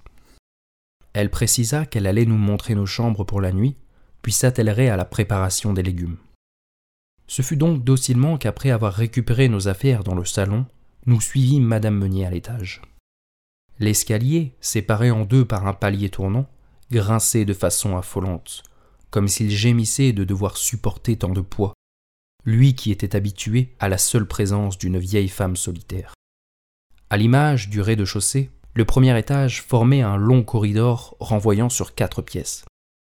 Elle 1.12 1.31
précisa 1.31 1.87
qu'elle 1.87 2.07
allait 2.07 2.27
nous 2.27 2.37
montrer 2.37 2.75
nos 2.75 2.87
chambres 2.87 3.25
pour 3.25 3.41
la 3.41 3.53
nuit, 3.53 3.77
puis 4.23 4.33
s'attellerait 4.33 4.89
à 4.89 4.97
la 4.97 5.05
préparation 5.05 5.73
des 5.73 5.83
légumes. 5.83 6.19
Ce 7.27 7.43
fut 7.43 7.57
donc 7.57 7.85
docilement 7.85 8.39
qu'après 8.39 8.71
avoir 8.71 8.93
récupéré 8.93 9.49
nos 9.49 9.69
affaires 9.69 10.05
dans 10.05 10.15
le 10.15 10.25
salon, 10.25 10.67
nous 11.07 11.21
suivîmes 11.21 11.65
Madame 11.65 11.97
Meunier 11.97 12.27
à 12.27 12.31
l'étage. 12.31 12.83
L'escalier, 13.79 14.55
séparé 14.61 15.11
en 15.11 15.25
deux 15.25 15.45
par 15.45 15.67
un 15.67 15.73
palier 15.73 16.11
tournant, 16.11 16.47
grinçait 16.91 17.45
de 17.45 17.55
façon 17.55 17.97
affolante, 17.97 18.62
comme 19.11 19.29
s'il 19.29 19.50
gémissait 19.50 20.12
de 20.12 20.25
devoir 20.25 20.57
supporter 20.57 21.17
tant 21.17 21.31
de 21.31 21.41
poids, 21.41 21.73
lui 22.45 22.75
qui 22.75 22.91
était 22.91 23.17
habitué 23.17 23.75
à 23.79 23.89
la 23.89 23.99
seule 23.99 24.27
présence 24.27 24.79
d'une 24.79 24.99
vieille 24.99 25.29
femme 25.29 25.57
solitaire. 25.57 26.15
À 27.11 27.17
l'image 27.17 27.69
du 27.69 27.81
rez-de-chaussée, 27.81 28.51
le 28.75 28.85
premier 28.85 29.19
étage 29.19 29.63
formait 29.63 30.03
un 30.03 30.17
long 30.17 30.43
corridor 30.43 31.17
renvoyant 31.19 31.69
sur 31.69 31.95
quatre 31.95 32.23
pièces. 32.23 32.65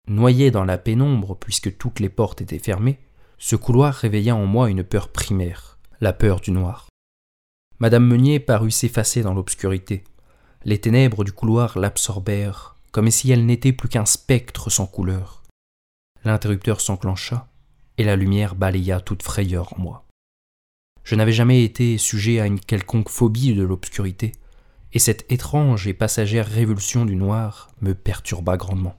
Noyé 0.08 0.52
dans 0.52 0.66
la 0.66 0.78
pénombre 0.78 1.36
puisque 1.36 1.78
toutes 1.78 2.00
les 2.00 2.10
portes 2.10 2.42
étaient 2.42 2.60
fermées, 2.60 3.00
ce 3.38 3.56
couloir 3.56 3.94
réveilla 3.94 4.36
en 4.36 4.46
moi 4.46 4.70
une 4.70 4.84
peur 4.84 5.10
primaire, 5.10 5.78
la 6.00 6.14
peur 6.14 6.40
du 6.40 6.52
noir. 6.52 6.88
Madame 7.80 8.06
Meunier 8.06 8.40
parut 8.40 8.72
s'effacer 8.72 9.22
dans 9.22 9.34
l'obscurité. 9.34 10.04
Les 10.64 10.80
ténèbres 10.80 11.24
du 11.24 11.32
couloir 11.32 11.78
l'absorbèrent, 11.78 12.76
comme 12.92 13.12
si 13.12 13.32
elle 13.32 13.46
n'était 13.46 13.74
plus 13.74 13.90
qu'un 13.90 14.06
spectre 14.06 14.70
sans 14.70 14.88
couleur. 14.88 15.44
L'interrupteur 16.24 16.82
s'enclencha, 16.82 17.48
et 17.98 18.04
la 18.04 18.16
lumière 18.16 18.56
balaya 18.56 19.00
toute 19.00 19.24
frayeur 19.24 19.74
en 19.78 19.82
moi. 19.82 20.06
Je 21.04 21.16
n'avais 21.16 21.32
jamais 21.32 21.64
été 21.64 21.98
sujet 21.98 22.40
à 22.40 22.46
une 22.46 22.60
quelconque 22.60 23.10
phobie 23.10 23.54
de 23.54 23.64
l'obscurité, 23.64 24.34
et 24.94 25.00
cette 25.00 25.32
étrange 25.32 25.88
et 25.88 25.94
passagère 25.94 26.48
révulsion 26.48 27.06
du 27.06 27.16
noir 27.16 27.70
me 27.82 27.94
perturba 27.94 28.58
grandement. 28.58 28.96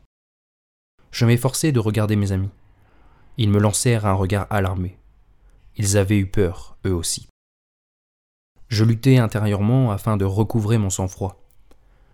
Je 1.11 1.25
m'efforçai 1.25 1.73
de 1.73 1.81
regarder 1.81 2.17
mes 2.17 2.33
amis. 2.33 2.51
Ils 3.37 3.51
me 3.51 3.59
lancèrent 3.59 4.07
un 4.07 4.13
regard 4.13 4.47
alarmé. 4.51 4.99
Ils 5.77 5.97
avaient 5.97 6.19
eu 6.19 6.27
peur, 6.27 6.77
eux 6.87 6.95
aussi. 6.95 7.29
Je 8.69 8.85
luttai 8.85 9.19
intérieurement 9.19 9.91
afin 9.91 10.17
de 10.17 10.25
recouvrer 10.25 10.77
mon 10.77 10.91
sang-froid. 10.91 11.41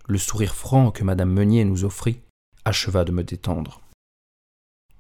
Le 0.07 0.19
sourire 0.19 0.55
franc 0.55 0.91
que 0.91 1.03
Madame 1.03 1.33
Meunier 1.33 1.65
nous 1.65 1.85
offrit 1.85 2.21
acheva 2.65 3.05
de 3.05 3.13
me 3.13 3.25
détendre. 3.25 3.81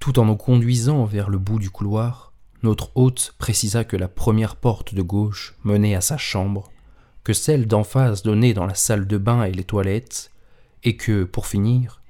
Tout 0.04 0.18
en 0.18 0.26
nous 0.26 0.37
conduisant 0.37 1.06
vers 1.06 1.30
le 1.30 1.38
bout 1.38 1.58
du 1.58 1.70
couloir, 1.70 2.34
notre 2.62 2.94
hôte 2.94 3.34
précisa 3.38 3.84
que 3.84 3.96
la 3.96 4.06
première 4.06 4.56
porte 4.56 4.94
de 4.94 5.00
gauche 5.00 5.54
menait 5.64 5.94
à 5.94 6.02
sa 6.02 6.18
chambre, 6.18 6.70
que 7.23 7.32
celle 7.32 7.66
d'en 7.66 7.84
face 7.84 8.23
donnait 8.23 8.52
dans 8.52 8.66
la 8.66 8.75
salle 8.75 9.06
de 9.06 9.16
bain 9.16 9.44
et 9.44 9.52
les 9.52 9.64
toilettes, 9.64 10.30
et 10.82 10.99
que, 10.99 11.25
pour 11.25 11.46
finir, 11.46 12.02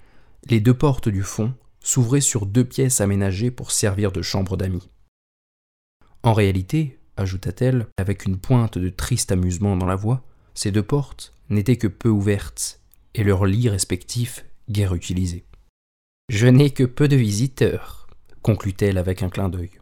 les 0.51 0.59
deux 0.59 0.75
portes 0.75 1.09
du 1.09 1.23
fond 1.23 1.55
s'ouvraient 1.79 2.21
sur 2.21 2.47
deux 2.47 2.65
pièces 2.65 3.01
aménagées 3.01 3.53
pour 3.53 3.71
servir 3.71 4.11
de 4.11 4.23
chambre 4.23 4.57
d'amis. 4.57 4.91
En 6.25 6.33
réalité, 6.33 6.99
ajouta-t-elle, 7.17 7.87
avec 7.97 8.25
une 8.25 8.39
pointe 8.39 8.77
de 8.77 8.89
triste 8.89 9.31
amusement 9.31 9.77
dans 9.77 9.87
la 9.87 9.95
voix, 9.95 10.25
ces 10.55 10.73
deux 10.73 10.83
portes 10.83 11.33
n'étaient 11.49 11.77
que 11.77 11.87
peu 11.87 12.09
ouvertes, 12.09 12.81
et 13.15 13.23
leurs 13.23 13.47
lits 13.47 13.69
respectifs 13.69 14.45
guère 14.69 14.97
utilisés. 14.97 15.45
Je 16.31 16.47
n'ai 16.47 16.71
que 16.71 16.85
peu 16.85 17.07
de 17.07 17.16
visiteurs, 17.16 18.07
conclut-elle 18.40 18.97
avec 18.97 19.23
un 19.23 19.28
clin 19.28 19.50
d'œil. 19.50 19.73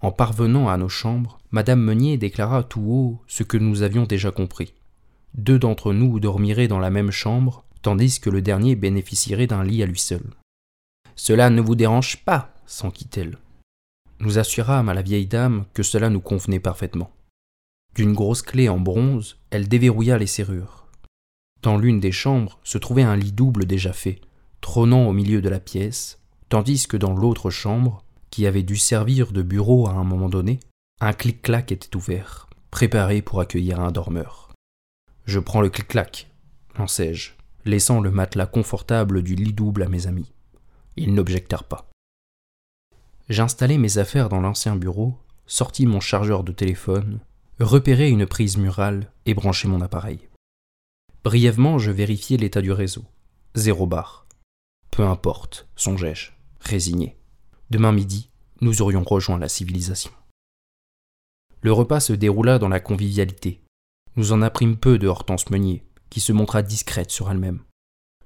En 0.00 0.10
parvenant 0.10 0.68
à 0.68 0.78
nos 0.78 0.88
chambres, 0.88 1.38
Madame 1.50 1.80
Meunier 1.80 2.16
déclara 2.16 2.64
tout 2.64 2.80
haut 2.80 3.22
ce 3.26 3.42
que 3.42 3.58
nous 3.58 3.82
avions 3.82 4.04
déjà 4.04 4.30
compris. 4.30 4.72
Deux 5.34 5.58
d'entre 5.58 5.92
nous 5.92 6.20
dormiraient 6.20 6.68
dans 6.68 6.78
la 6.78 6.88
même 6.88 7.10
chambre, 7.10 7.64
tandis 7.82 8.18
que 8.18 8.30
le 8.30 8.40
dernier 8.40 8.76
bénéficierait 8.76 9.46
d'un 9.46 9.62
lit 9.62 9.82
à 9.82 9.86
lui 9.86 9.98
seul. 9.98 10.24
Cela 11.16 11.50
ne 11.50 11.60
vous 11.60 11.74
dérange 11.74 12.24
pas, 12.24 12.54
s'enquit-elle. 12.64 13.36
Nous 14.20 14.38
assurâmes 14.38 14.88
à 14.88 14.94
la 14.94 15.02
vieille 15.02 15.26
dame 15.26 15.66
que 15.74 15.82
cela 15.82 16.08
nous 16.08 16.20
convenait 16.20 16.60
parfaitement. 16.60 17.10
D'une 17.94 18.14
grosse 18.14 18.40
clé 18.40 18.70
en 18.70 18.80
bronze, 18.80 19.36
elle 19.50 19.68
déverrouilla 19.68 20.16
les 20.16 20.26
serrures. 20.26 20.86
Dans 21.60 21.76
l'une 21.76 22.00
des 22.00 22.12
chambres 22.12 22.58
se 22.64 22.78
trouvait 22.78 23.02
un 23.02 23.16
lit 23.16 23.32
double 23.32 23.66
déjà 23.66 23.92
fait, 23.92 24.20
trônant 24.62 25.06
au 25.06 25.12
milieu 25.12 25.42
de 25.42 25.50
la 25.50 25.60
pièce, 25.60 26.18
tandis 26.48 26.86
que 26.86 26.96
dans 26.96 27.12
l'autre 27.12 27.50
chambre, 27.50 28.02
qui 28.30 28.46
avait 28.46 28.62
dû 28.62 28.76
servir 28.76 29.32
de 29.32 29.42
bureau 29.42 29.86
à 29.86 29.92
un 29.92 30.04
moment 30.04 30.30
donné, 30.30 30.60
un 31.00 31.12
clic-clac 31.12 31.70
était 31.72 31.94
ouvert, 31.94 32.48
préparé 32.70 33.20
pour 33.20 33.40
accueillir 33.40 33.80
un 33.80 33.90
dormeur. 33.90 34.50
Je 35.26 35.38
prends 35.38 35.60
le 35.60 35.68
clic-clac, 35.68 36.30
lançai-je, 36.78 37.32
laissant 37.66 38.00
le 38.00 38.10
matelas 38.10 38.46
confortable 38.46 39.22
du 39.22 39.34
lit 39.34 39.52
double 39.52 39.82
à 39.82 39.88
mes 39.88 40.06
amis. 40.06 40.32
Ils 40.96 41.12
n'objectèrent 41.12 41.64
pas. 41.64 41.90
J'installai 43.28 43.78
mes 43.78 43.98
affaires 43.98 44.28
dans 44.28 44.40
l'ancien 44.40 44.76
bureau, 44.76 45.14
sortis 45.46 45.86
mon 45.86 46.00
chargeur 46.00 46.44
de 46.44 46.52
téléphone, 46.52 47.20
repérai 47.60 48.08
une 48.08 48.26
prise 48.26 48.56
murale 48.56 49.12
et 49.26 49.34
branchai 49.34 49.68
mon 49.68 49.80
appareil. 49.80 50.28
Brièvement, 51.24 51.78
je 51.78 51.90
vérifiai 51.90 52.36
l'état 52.36 52.62
du 52.62 52.72
réseau. 52.72 53.04
Zéro 53.54 53.86
barre. 53.86 54.21
Peu 54.92 55.06
importe, 55.06 55.66
songeai-je, 55.74 56.32
résigné. 56.60 57.16
Demain 57.70 57.92
midi, 57.92 58.28
nous 58.60 58.82
aurions 58.82 59.02
rejoint 59.02 59.38
la 59.38 59.48
civilisation. 59.48 60.12
Le 61.62 61.72
repas 61.72 62.00
se 62.00 62.12
déroula 62.12 62.58
dans 62.58 62.68
la 62.68 62.78
convivialité. 62.78 63.62
Nous 64.16 64.32
en 64.32 64.42
apprîmes 64.42 64.76
peu 64.76 64.98
de 64.98 65.08
Hortense 65.08 65.48
Meunier, 65.48 65.82
qui 66.10 66.20
se 66.20 66.32
montra 66.32 66.62
discrète 66.62 67.10
sur 67.10 67.30
elle-même. 67.30 67.60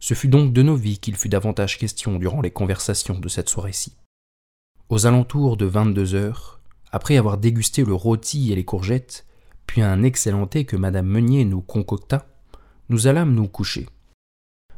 Ce 0.00 0.14
fut 0.14 0.26
donc 0.26 0.52
de 0.52 0.62
nos 0.62 0.74
vies 0.74 0.98
qu'il 0.98 1.14
fut 1.14 1.28
davantage 1.28 1.78
question 1.78 2.18
durant 2.18 2.40
les 2.40 2.50
conversations 2.50 3.20
de 3.20 3.28
cette 3.28 3.48
soirée-ci. 3.48 3.96
Aux 4.88 5.06
alentours 5.06 5.56
de 5.56 5.66
22 5.66 6.16
heures, 6.16 6.60
après 6.90 7.16
avoir 7.16 7.38
dégusté 7.38 7.84
le 7.84 7.94
rôti 7.94 8.50
et 8.50 8.56
les 8.56 8.64
courgettes, 8.64 9.24
puis 9.68 9.82
un 9.82 10.02
excellent 10.02 10.48
thé 10.48 10.64
que 10.64 10.76
Madame 10.76 11.06
Meunier 11.06 11.44
nous 11.44 11.62
concocta, 11.62 12.26
nous 12.88 13.06
allâmes 13.06 13.34
nous 13.34 13.46
coucher. 13.46 13.86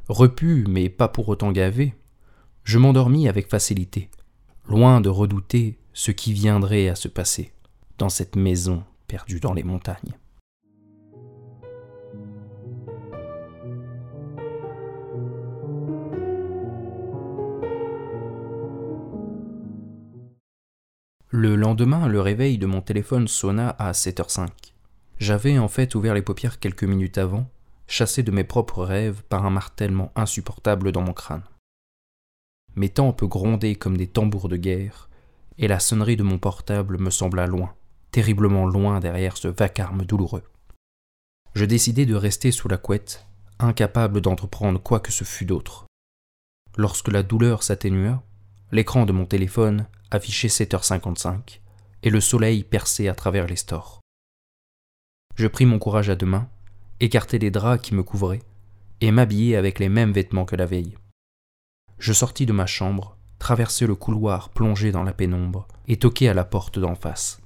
Repu, 0.08 0.64
mais 0.66 0.88
pas 0.88 1.08
pour 1.08 1.28
autant 1.28 1.52
gavé, 1.52 1.94
je 2.64 2.78
m'endormis 2.78 3.28
avec 3.28 3.50
facilité, 3.50 4.08
loin 4.66 5.02
de 5.02 5.10
redouter 5.10 5.76
ce 5.92 6.10
qui 6.12 6.32
viendrait 6.32 6.88
à 6.88 6.94
se 6.94 7.08
passer 7.08 7.52
dans 7.98 8.08
cette 8.08 8.34
maison 8.34 8.84
perdue 9.06 9.38
dans 9.38 9.52
les 9.52 9.64
montagnes. 9.64 10.14
Le 21.28 21.54
lendemain, 21.54 22.08
le 22.08 22.22
réveil 22.22 22.56
de 22.56 22.64
mon 22.64 22.80
téléphone 22.80 23.28
sonna 23.28 23.68
à 23.68 23.92
7h05. 23.92 24.48
J'avais 25.18 25.58
en 25.58 25.68
fait 25.68 25.94
ouvert 25.94 26.14
les 26.14 26.22
paupières 26.22 26.58
quelques 26.58 26.84
minutes 26.84 27.18
avant, 27.18 27.46
chassé 27.88 28.22
de 28.22 28.30
mes 28.30 28.44
propres 28.44 28.84
rêves 28.84 29.22
par 29.28 29.44
un 29.44 29.50
martèlement 29.50 30.12
insupportable 30.14 30.92
dans 30.92 31.02
mon 31.02 31.14
crâne. 31.14 31.42
Mes 32.76 32.90
tempes 32.90 33.24
grondaient 33.24 33.74
comme 33.74 33.96
des 33.96 34.06
tambours 34.06 34.48
de 34.48 34.56
guerre, 34.56 35.08
et 35.56 35.66
la 35.66 35.80
sonnerie 35.80 36.16
de 36.16 36.22
mon 36.22 36.38
portable 36.38 36.98
me 36.98 37.10
sembla 37.10 37.46
loin, 37.46 37.74
terriblement 38.12 38.66
loin 38.66 39.00
derrière 39.00 39.36
ce 39.36 39.48
vacarme 39.48 40.04
douloureux. 40.04 40.44
Je 41.54 41.64
décidai 41.64 42.06
de 42.06 42.14
rester 42.14 42.52
sous 42.52 42.68
la 42.68 42.76
couette, 42.76 43.26
incapable 43.58 44.20
d'entreprendre 44.20 44.80
quoi 44.80 45.00
que 45.00 45.10
ce 45.10 45.24
fût 45.24 45.46
d'autre. 45.46 45.86
Lorsque 46.76 47.08
la 47.08 47.24
douleur 47.24 47.64
s'atténua, 47.64 48.22
l'écran 48.70 49.06
de 49.06 49.12
mon 49.12 49.26
téléphone 49.26 49.86
affichait 50.12 50.48
7h55 50.48 51.58
et 52.04 52.10
le 52.10 52.20
soleil 52.20 52.62
perçait 52.62 53.08
à 53.08 53.14
travers 53.14 53.46
les 53.46 53.56
stores. 53.56 54.00
Je 55.34 55.48
pris 55.48 55.66
mon 55.66 55.78
courage 55.78 56.10
à 56.10 56.14
deux 56.14 56.26
mains, 56.26 56.48
écartai 57.00 57.38
les 57.38 57.50
draps 57.50 57.82
qui 57.82 57.94
me 57.94 58.02
couvraient 58.02 58.42
et 59.00 59.10
m'habillai 59.10 59.56
avec 59.56 59.78
les 59.78 59.88
mêmes 59.88 60.12
vêtements 60.12 60.44
que 60.44 60.56
la 60.56 60.66
veille. 60.66 60.96
Je 61.98 62.12
sortis 62.12 62.46
de 62.46 62.52
ma 62.52 62.66
chambre, 62.66 63.16
traversai 63.38 63.86
le 63.86 63.94
couloir 63.94 64.50
plongé 64.50 64.92
dans 64.92 65.02
la 65.02 65.12
pénombre 65.12 65.66
et 65.86 65.96
toquai 65.96 66.28
à 66.28 66.34
la 66.34 66.44
porte 66.44 66.78
d'en 66.78 66.94
face. 66.94 67.40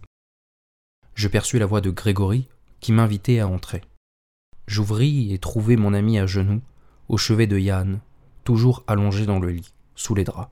Je 1.14 1.28
perçus 1.28 1.58
la 1.58 1.66
voix 1.66 1.80
de 1.80 1.90
Grégory 1.90 2.48
qui 2.80 2.92
m'invitait 2.92 3.38
à 3.38 3.48
entrer. 3.48 3.82
J'ouvris 4.66 5.32
et 5.32 5.38
trouvai 5.38 5.76
mon 5.76 5.92
ami 5.92 6.18
à 6.18 6.26
genoux, 6.26 6.62
au 7.08 7.16
chevet 7.16 7.46
de 7.46 7.58
Yann, 7.58 8.00
toujours 8.44 8.84
allongé 8.86 9.26
dans 9.26 9.38
le 9.38 9.50
lit, 9.50 9.72
sous 9.94 10.14
les 10.14 10.24
draps. 10.24 10.50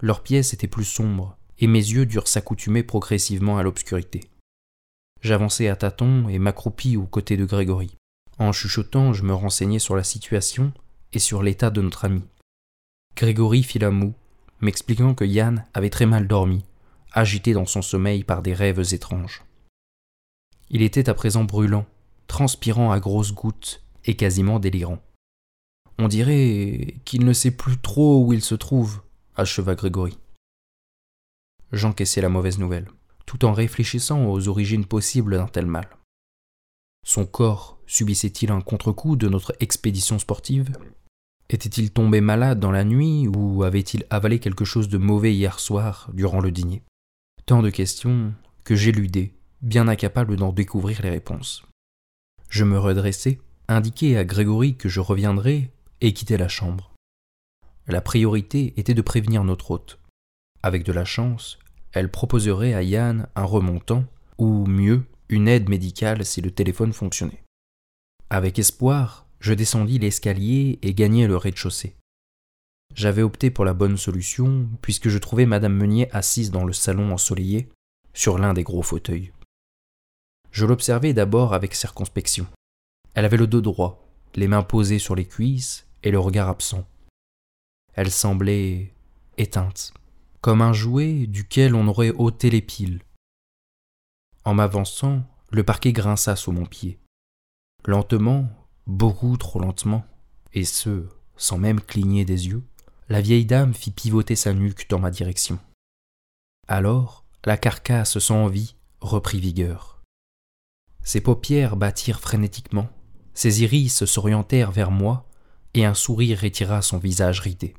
Leur 0.00 0.22
pièce 0.22 0.54
était 0.54 0.68
plus 0.68 0.84
sombre, 0.84 1.36
et 1.58 1.66
mes 1.66 1.78
yeux 1.78 2.06
durent 2.06 2.28
s'accoutumer 2.28 2.82
progressivement 2.82 3.58
à 3.58 3.62
l'obscurité. 3.62 4.20
J'avançai 5.20 5.68
à 5.68 5.76
tâtons 5.76 6.28
et 6.28 6.38
m'accroupis 6.38 6.96
aux 6.96 7.06
côtés 7.06 7.36
de 7.36 7.44
Grégory. 7.44 7.96
En 8.38 8.52
chuchotant, 8.52 9.12
je 9.12 9.24
me 9.24 9.34
renseignai 9.34 9.78
sur 9.78 9.96
la 9.96 10.04
situation 10.04 10.72
et 11.12 11.18
sur 11.18 11.42
l'état 11.42 11.70
de 11.70 11.82
notre 11.82 12.04
ami. 12.04 12.22
Grégory 13.16 13.64
fit 13.64 13.80
la 13.80 13.90
moue, 13.90 14.14
m'expliquant 14.60 15.14
que 15.14 15.24
Yann 15.24 15.64
avait 15.74 15.90
très 15.90 16.06
mal 16.06 16.28
dormi, 16.28 16.64
agité 17.12 17.52
dans 17.52 17.66
son 17.66 17.82
sommeil 17.82 18.22
par 18.22 18.42
des 18.42 18.54
rêves 18.54 18.94
étranges. 18.94 19.42
Il 20.70 20.82
était 20.82 21.08
à 21.08 21.14
présent 21.14 21.44
brûlant, 21.44 21.86
transpirant 22.28 22.92
à 22.92 23.00
grosses 23.00 23.32
gouttes 23.32 23.82
et 24.04 24.14
quasiment 24.14 24.60
délirant. 24.60 25.02
On 25.98 26.06
dirait 26.06 26.94
qu'il 27.04 27.24
ne 27.24 27.32
sait 27.32 27.50
plus 27.50 27.78
trop 27.78 28.24
où 28.24 28.32
il 28.32 28.42
se 28.42 28.54
trouve, 28.54 29.00
acheva 29.34 29.74
Grégory. 29.74 30.16
J'encaissai 31.72 32.20
la 32.20 32.28
mauvaise 32.28 32.58
nouvelle, 32.58 32.88
tout 33.28 33.44
en 33.44 33.52
réfléchissant 33.52 34.24
aux 34.24 34.48
origines 34.48 34.86
possibles 34.86 35.36
d'un 35.36 35.48
tel 35.48 35.66
mal. 35.66 35.86
Son 37.04 37.26
corps 37.26 37.78
subissait-il 37.86 38.50
un 38.50 38.62
contre-coup 38.62 39.16
de 39.16 39.28
notre 39.28 39.52
expédition 39.60 40.18
sportive? 40.18 40.72
Était-il 41.50 41.90
tombé 41.90 42.22
malade 42.22 42.58
dans 42.58 42.70
la 42.70 42.84
nuit 42.84 43.28
ou 43.28 43.64
avait-il 43.64 44.06
avalé 44.08 44.38
quelque 44.38 44.64
chose 44.64 44.88
de 44.88 44.96
mauvais 44.96 45.34
hier 45.34 45.60
soir 45.60 46.08
durant 46.14 46.40
le 46.40 46.50
dîner? 46.50 46.82
Tant 47.44 47.60
de 47.60 47.68
questions 47.68 48.32
que 48.64 48.74
j'éludai, 48.74 49.34
bien 49.60 49.88
incapable 49.88 50.36
d'en 50.36 50.52
découvrir 50.52 51.02
les 51.02 51.10
réponses. 51.10 51.66
Je 52.48 52.64
me 52.64 52.78
redressai, 52.78 53.40
indiquai 53.68 54.16
à 54.16 54.24
Grégory 54.24 54.76
que 54.76 54.88
je 54.88 55.00
reviendrais 55.00 55.70
et 56.00 56.14
quittai 56.14 56.38
la 56.38 56.48
chambre. 56.48 56.94
La 57.88 58.00
priorité 58.00 58.72
était 58.78 58.94
de 58.94 59.02
prévenir 59.02 59.44
notre 59.44 59.70
hôte. 59.70 59.98
Avec 60.62 60.82
de 60.82 60.92
la 60.92 61.04
chance, 61.04 61.58
elle 61.98 62.10
proposerait 62.10 62.74
à 62.74 62.82
Yann 62.82 63.28
un 63.34 63.44
remontant, 63.44 64.04
ou 64.38 64.66
mieux, 64.66 65.04
une 65.28 65.48
aide 65.48 65.68
médicale 65.68 66.24
si 66.24 66.40
le 66.40 66.50
téléphone 66.50 66.92
fonctionnait. 66.92 67.42
Avec 68.30 68.58
espoir, 68.58 69.26
je 69.40 69.52
descendis 69.52 69.98
l'escalier 69.98 70.78
et 70.82 70.94
gagnai 70.94 71.26
le 71.26 71.36
rez-de-chaussée. 71.36 71.96
J'avais 72.94 73.22
opté 73.22 73.50
pour 73.50 73.64
la 73.64 73.74
bonne 73.74 73.96
solution, 73.96 74.68
puisque 74.80 75.08
je 75.08 75.18
trouvais 75.18 75.46
Madame 75.46 75.74
Meunier 75.74 76.08
assise 76.14 76.50
dans 76.50 76.64
le 76.64 76.72
salon 76.72 77.12
ensoleillé, 77.12 77.68
sur 78.14 78.38
l'un 78.38 78.54
des 78.54 78.62
gros 78.64 78.82
fauteuils. 78.82 79.32
Je 80.50 80.66
l'observai 80.66 81.12
d'abord 81.12 81.52
avec 81.52 81.74
circonspection. 81.74 82.46
Elle 83.14 83.24
avait 83.24 83.36
le 83.36 83.46
dos 83.46 83.60
droit, 83.60 84.08
les 84.34 84.48
mains 84.48 84.62
posées 84.62 84.98
sur 84.98 85.14
les 85.14 85.26
cuisses 85.26 85.86
et 86.02 86.10
le 86.10 86.18
regard 86.18 86.48
absent. 86.48 86.86
Elle 87.94 88.10
semblait 88.10 88.92
éteinte, 89.36 89.92
comme 90.40 90.62
un 90.62 90.72
jouet 90.72 91.26
duquel 91.26 91.74
on 91.74 91.88
aurait 91.88 92.10
ôté 92.10 92.50
les 92.50 92.62
piles. 92.62 93.02
En 94.44 94.54
m'avançant, 94.54 95.22
le 95.50 95.62
parquet 95.62 95.92
grinça 95.92 96.36
sous 96.36 96.52
mon 96.52 96.66
pied. 96.66 96.98
Lentement, 97.86 98.48
beaucoup 98.86 99.36
trop 99.36 99.60
lentement, 99.60 100.04
et 100.52 100.64
ce, 100.64 101.06
sans 101.36 101.58
même 101.58 101.80
cligner 101.80 102.24
des 102.24 102.48
yeux, 102.48 102.62
la 103.08 103.20
vieille 103.20 103.46
dame 103.46 103.74
fit 103.74 103.90
pivoter 103.90 104.36
sa 104.36 104.52
nuque 104.52 104.88
dans 104.88 104.98
ma 104.98 105.10
direction. 105.10 105.58
Alors, 106.66 107.24
la 107.44 107.56
carcasse 107.56 108.18
sans 108.18 108.48
vie 108.48 108.76
reprit 109.00 109.40
vigueur. 109.40 110.02
Ses 111.02 111.20
paupières 111.20 111.76
battirent 111.76 112.20
frénétiquement, 112.20 112.88
ses 113.32 113.62
iris 113.62 114.04
s'orientèrent 114.04 114.72
vers 114.72 114.90
moi, 114.90 115.26
et 115.74 115.84
un 115.84 115.94
sourire 115.94 116.44
étira 116.44 116.82
son 116.82 116.98
visage 116.98 117.40
ridé. 117.40 117.74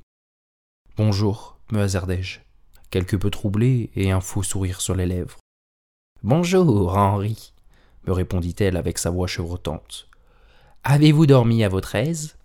Bonjour, 0.95 1.60
me 1.72 1.82
hasardai-je, 1.82 2.39
quelque 2.89 3.15
peu 3.15 3.30
troublé 3.30 3.89
et 3.95 4.12
un 4.12 4.21
faux 4.21 4.43
sourire 4.43 4.82
sur 4.82 4.95
les 4.95 5.06
lèvres. 5.06 5.38
Bonjour, 6.23 6.97
Henri, 6.97 7.54
me 8.06 8.13
répondit-elle 8.13 8.78
avec 8.78 8.97
sa 8.97 9.10
voix 9.10 9.28
chevrotante. 9.28 10.08
Avez-vous 10.84 11.25
dormi 11.25 11.63
à 11.63 11.69
votre 11.69 11.95
aise? 11.95 12.38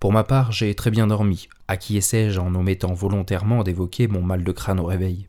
Pour 0.00 0.12
ma 0.12 0.24
part, 0.24 0.50
j'ai 0.52 0.74
très 0.74 0.90
bien 0.90 1.06
dormi, 1.06 1.48
acquiesçai-je 1.68 2.40
en 2.40 2.54
omettant 2.54 2.92
volontairement 2.92 3.62
d'évoquer 3.62 4.08
mon 4.08 4.22
mal 4.22 4.42
de 4.42 4.52
crâne 4.52 4.80
au 4.80 4.86
réveil. 4.86 5.28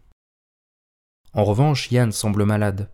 En 1.33 1.43
revanche, 1.43 1.91
Yann 1.91 2.11
semble 2.11 2.45
malade. 2.45 2.89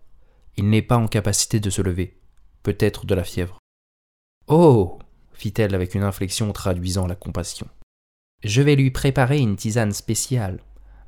Il 0.57 0.69
n'est 0.69 0.81
pas 0.81 0.97
en 0.97 1.07
capacité 1.07 1.59
de 1.59 1.69
se 1.69 1.81
lever, 1.81 2.19
peut-être 2.63 3.05
de 3.05 3.15
la 3.15 3.23
fièvre. 3.23 3.59
Oh 4.47 4.99
fit-elle 5.39 5.73
avec 5.73 5.95
une 5.95 6.03
inflexion 6.03 6.51
traduisant 6.51 7.07
la 7.07 7.15
compassion. 7.15 7.67
Je 8.43 8.61
vais 8.61 8.75
lui 8.75 8.91
préparer 8.91 9.39
une 9.39 9.55
tisane 9.55 9.93
spéciale, 9.93 10.59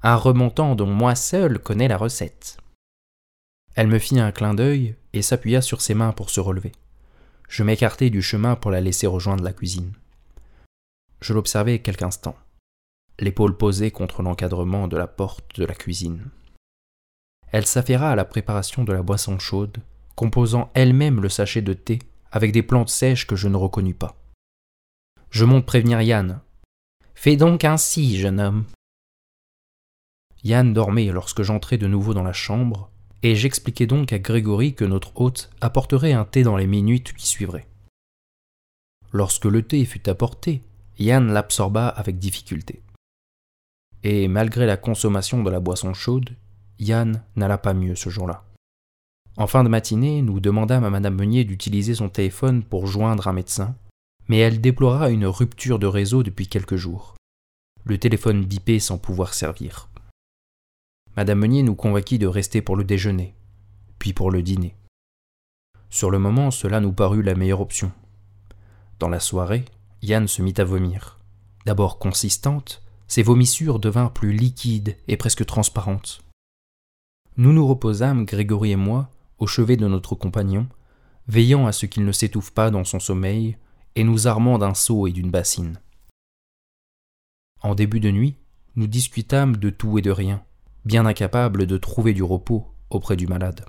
un 0.03 0.15
remontant 0.15 0.75
dont 0.75 0.87
moi 0.87 1.15
seul 1.15 1.59
connais 1.59 1.87
la 1.87 1.97
recette. 1.97 2.57
Elle 3.75 3.87
me 3.87 3.99
fit 3.99 4.19
un 4.19 4.31
clin 4.31 4.53
d'œil 4.53 4.95
et 5.13 5.21
s'appuya 5.21 5.61
sur 5.61 5.81
ses 5.81 5.93
mains 5.93 6.11
pour 6.11 6.29
se 6.29 6.39
relever. 6.39 6.71
Je 7.47 7.63
m'écartai 7.63 8.09
du 8.09 8.21
chemin 8.21 8.55
pour 8.55 8.71
la 8.71 8.81
laisser 8.81 9.07
rejoindre 9.07 9.43
la 9.43 9.53
cuisine. 9.53 9.93
Je 11.21 11.33
l'observai 11.33 11.79
quelques 11.79 12.01
instants, 12.01 12.37
l'épaule 13.19 13.55
posée 13.55 13.91
contre 13.91 14.23
l'encadrement 14.23 14.87
de 14.87 14.97
la 14.97 15.07
porte 15.07 15.59
de 15.59 15.65
la 15.65 15.75
cuisine. 15.75 16.25
Elle 17.51 17.65
s'affaira 17.65 18.11
à 18.11 18.15
la 18.15 18.25
préparation 18.25 18.83
de 18.83 18.93
la 18.93 19.03
boisson 19.03 19.37
chaude, 19.37 19.77
composant 20.15 20.71
elle-même 20.73 21.21
le 21.21 21.29
sachet 21.29 21.61
de 21.61 21.73
thé 21.73 21.99
avec 22.31 22.51
des 22.51 22.63
plantes 22.63 22.89
sèches 22.89 23.27
que 23.27 23.35
je 23.35 23.49
ne 23.49 23.57
reconnus 23.57 23.97
pas. 23.97 24.15
Je 25.29 25.45
monte 25.45 25.65
prévenir 25.65 26.01
Yann, 26.01 26.41
Fais 27.13 27.35
donc 27.35 27.65
ainsi, 27.65 28.17
jeune 28.17 28.39
homme. 28.39 28.65
Yann 30.43 30.73
dormait 30.73 31.11
lorsque 31.11 31.43
j'entrai 31.43 31.77
de 31.77 31.87
nouveau 31.87 32.13
dans 32.13 32.23
la 32.23 32.33
chambre, 32.33 32.89
et 33.23 33.35
j'expliquai 33.35 33.85
donc 33.85 34.11
à 34.13 34.19
Grégory 34.19 34.73
que 34.73 34.85
notre 34.85 35.19
hôte 35.21 35.51
apporterait 35.61 36.13
un 36.13 36.25
thé 36.25 36.43
dans 36.43 36.57
les 36.57 36.67
minutes 36.67 37.13
qui 37.13 37.27
suivraient. 37.27 37.67
Lorsque 39.11 39.45
le 39.45 39.61
thé 39.61 39.85
fut 39.85 40.09
apporté, 40.09 40.63
Yann 40.97 41.31
l'absorba 41.31 41.87
avec 41.87 42.17
difficulté. 42.17 42.81
Et 44.03 44.27
malgré 44.27 44.65
la 44.65 44.77
consommation 44.77 45.43
de 45.43 45.51
la 45.51 45.59
boisson 45.59 45.93
chaude, 45.93 46.31
Yann 46.79 47.23
n'alla 47.35 47.59
pas 47.59 47.75
mieux 47.75 47.95
ce 47.95 48.09
jour-là. 48.09 48.43
En 49.37 49.47
fin 49.47 49.63
de 49.63 49.69
matinée, 49.69 50.23
nous 50.23 50.39
demandâmes 50.39 50.83
à 50.83 50.89
Madame 50.89 51.15
Meunier 51.15 51.43
d'utiliser 51.43 51.93
son 51.93 52.09
téléphone 52.09 52.63
pour 52.63 52.87
joindre 52.87 53.27
un 53.27 53.33
médecin, 53.33 53.75
mais 54.27 54.39
elle 54.39 54.59
déplora 54.59 55.09
une 55.11 55.27
rupture 55.27 55.77
de 55.77 55.87
réseau 55.87 56.23
depuis 56.23 56.47
quelques 56.47 56.75
jours. 56.75 57.15
Le 57.85 57.97
téléphone 57.97 58.43
bipait 58.43 58.79
sans 58.79 58.97
pouvoir 58.97 59.33
servir. 59.33 59.90
Madame 61.17 61.39
Meunier 61.39 61.63
nous 61.63 61.75
convainquit 61.75 62.19
de 62.19 62.27
rester 62.27 62.61
pour 62.61 62.75
le 62.75 62.83
déjeuner, 62.83 63.35
puis 63.99 64.13
pour 64.13 64.31
le 64.31 64.41
dîner. 64.41 64.75
Sur 65.89 66.09
le 66.09 66.19
moment, 66.19 66.51
cela 66.51 66.79
nous 66.79 66.93
parut 66.93 67.21
la 67.21 67.35
meilleure 67.35 67.59
option. 67.59 67.91
Dans 68.99 69.09
la 69.09 69.19
soirée, 69.19 69.65
Yann 70.01 70.27
se 70.27 70.41
mit 70.41 70.53
à 70.57 70.63
vomir. 70.63 71.19
D'abord 71.65 71.99
consistante, 71.99 72.81
ses 73.07 73.23
vomissures 73.23 73.79
devinrent 73.79 74.13
plus 74.13 74.31
liquides 74.31 74.95
et 75.09 75.17
presque 75.17 75.45
transparentes. 75.45 76.23
Nous 77.35 77.51
nous 77.51 77.67
reposâmes, 77.67 78.25
Grégory 78.25 78.71
et 78.71 78.77
moi, 78.77 79.09
au 79.37 79.47
chevet 79.47 79.75
de 79.75 79.87
notre 79.87 80.15
compagnon, 80.15 80.67
veillant 81.27 81.67
à 81.67 81.73
ce 81.73 81.85
qu'il 81.85 82.05
ne 82.05 82.11
s'étouffe 82.11 82.51
pas 82.51 82.71
dans 82.71 82.85
son 82.85 82.99
sommeil 82.99 83.57
et 83.95 84.03
nous 84.05 84.27
armant 84.27 84.57
d'un 84.57 84.73
seau 84.73 85.07
et 85.07 85.11
d'une 85.11 85.31
bassine. 85.31 85.79
En 87.61 87.75
début 87.75 87.99
de 87.99 88.11
nuit, 88.11 88.37
nous 88.75 88.87
discutâmes 88.87 89.57
de 89.57 89.69
tout 89.69 89.97
et 89.97 90.01
de 90.01 90.11
rien, 90.11 90.43
bien 90.85 91.05
incapables 91.05 91.65
de 91.65 91.77
trouver 91.77 92.13
du 92.13 92.23
repos 92.23 92.67
auprès 92.89 93.15
du 93.15 93.27
malade. 93.27 93.65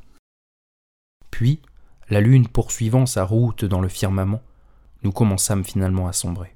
Puis, 1.30 1.60
la 2.10 2.20
lune 2.20 2.48
poursuivant 2.48 3.06
sa 3.06 3.24
route 3.24 3.64
dans 3.64 3.80
le 3.80 3.88
firmament, 3.88 4.42
nous 5.02 5.12
commençâmes 5.12 5.64
finalement 5.64 6.08
à 6.08 6.12
sombrer. 6.12 6.54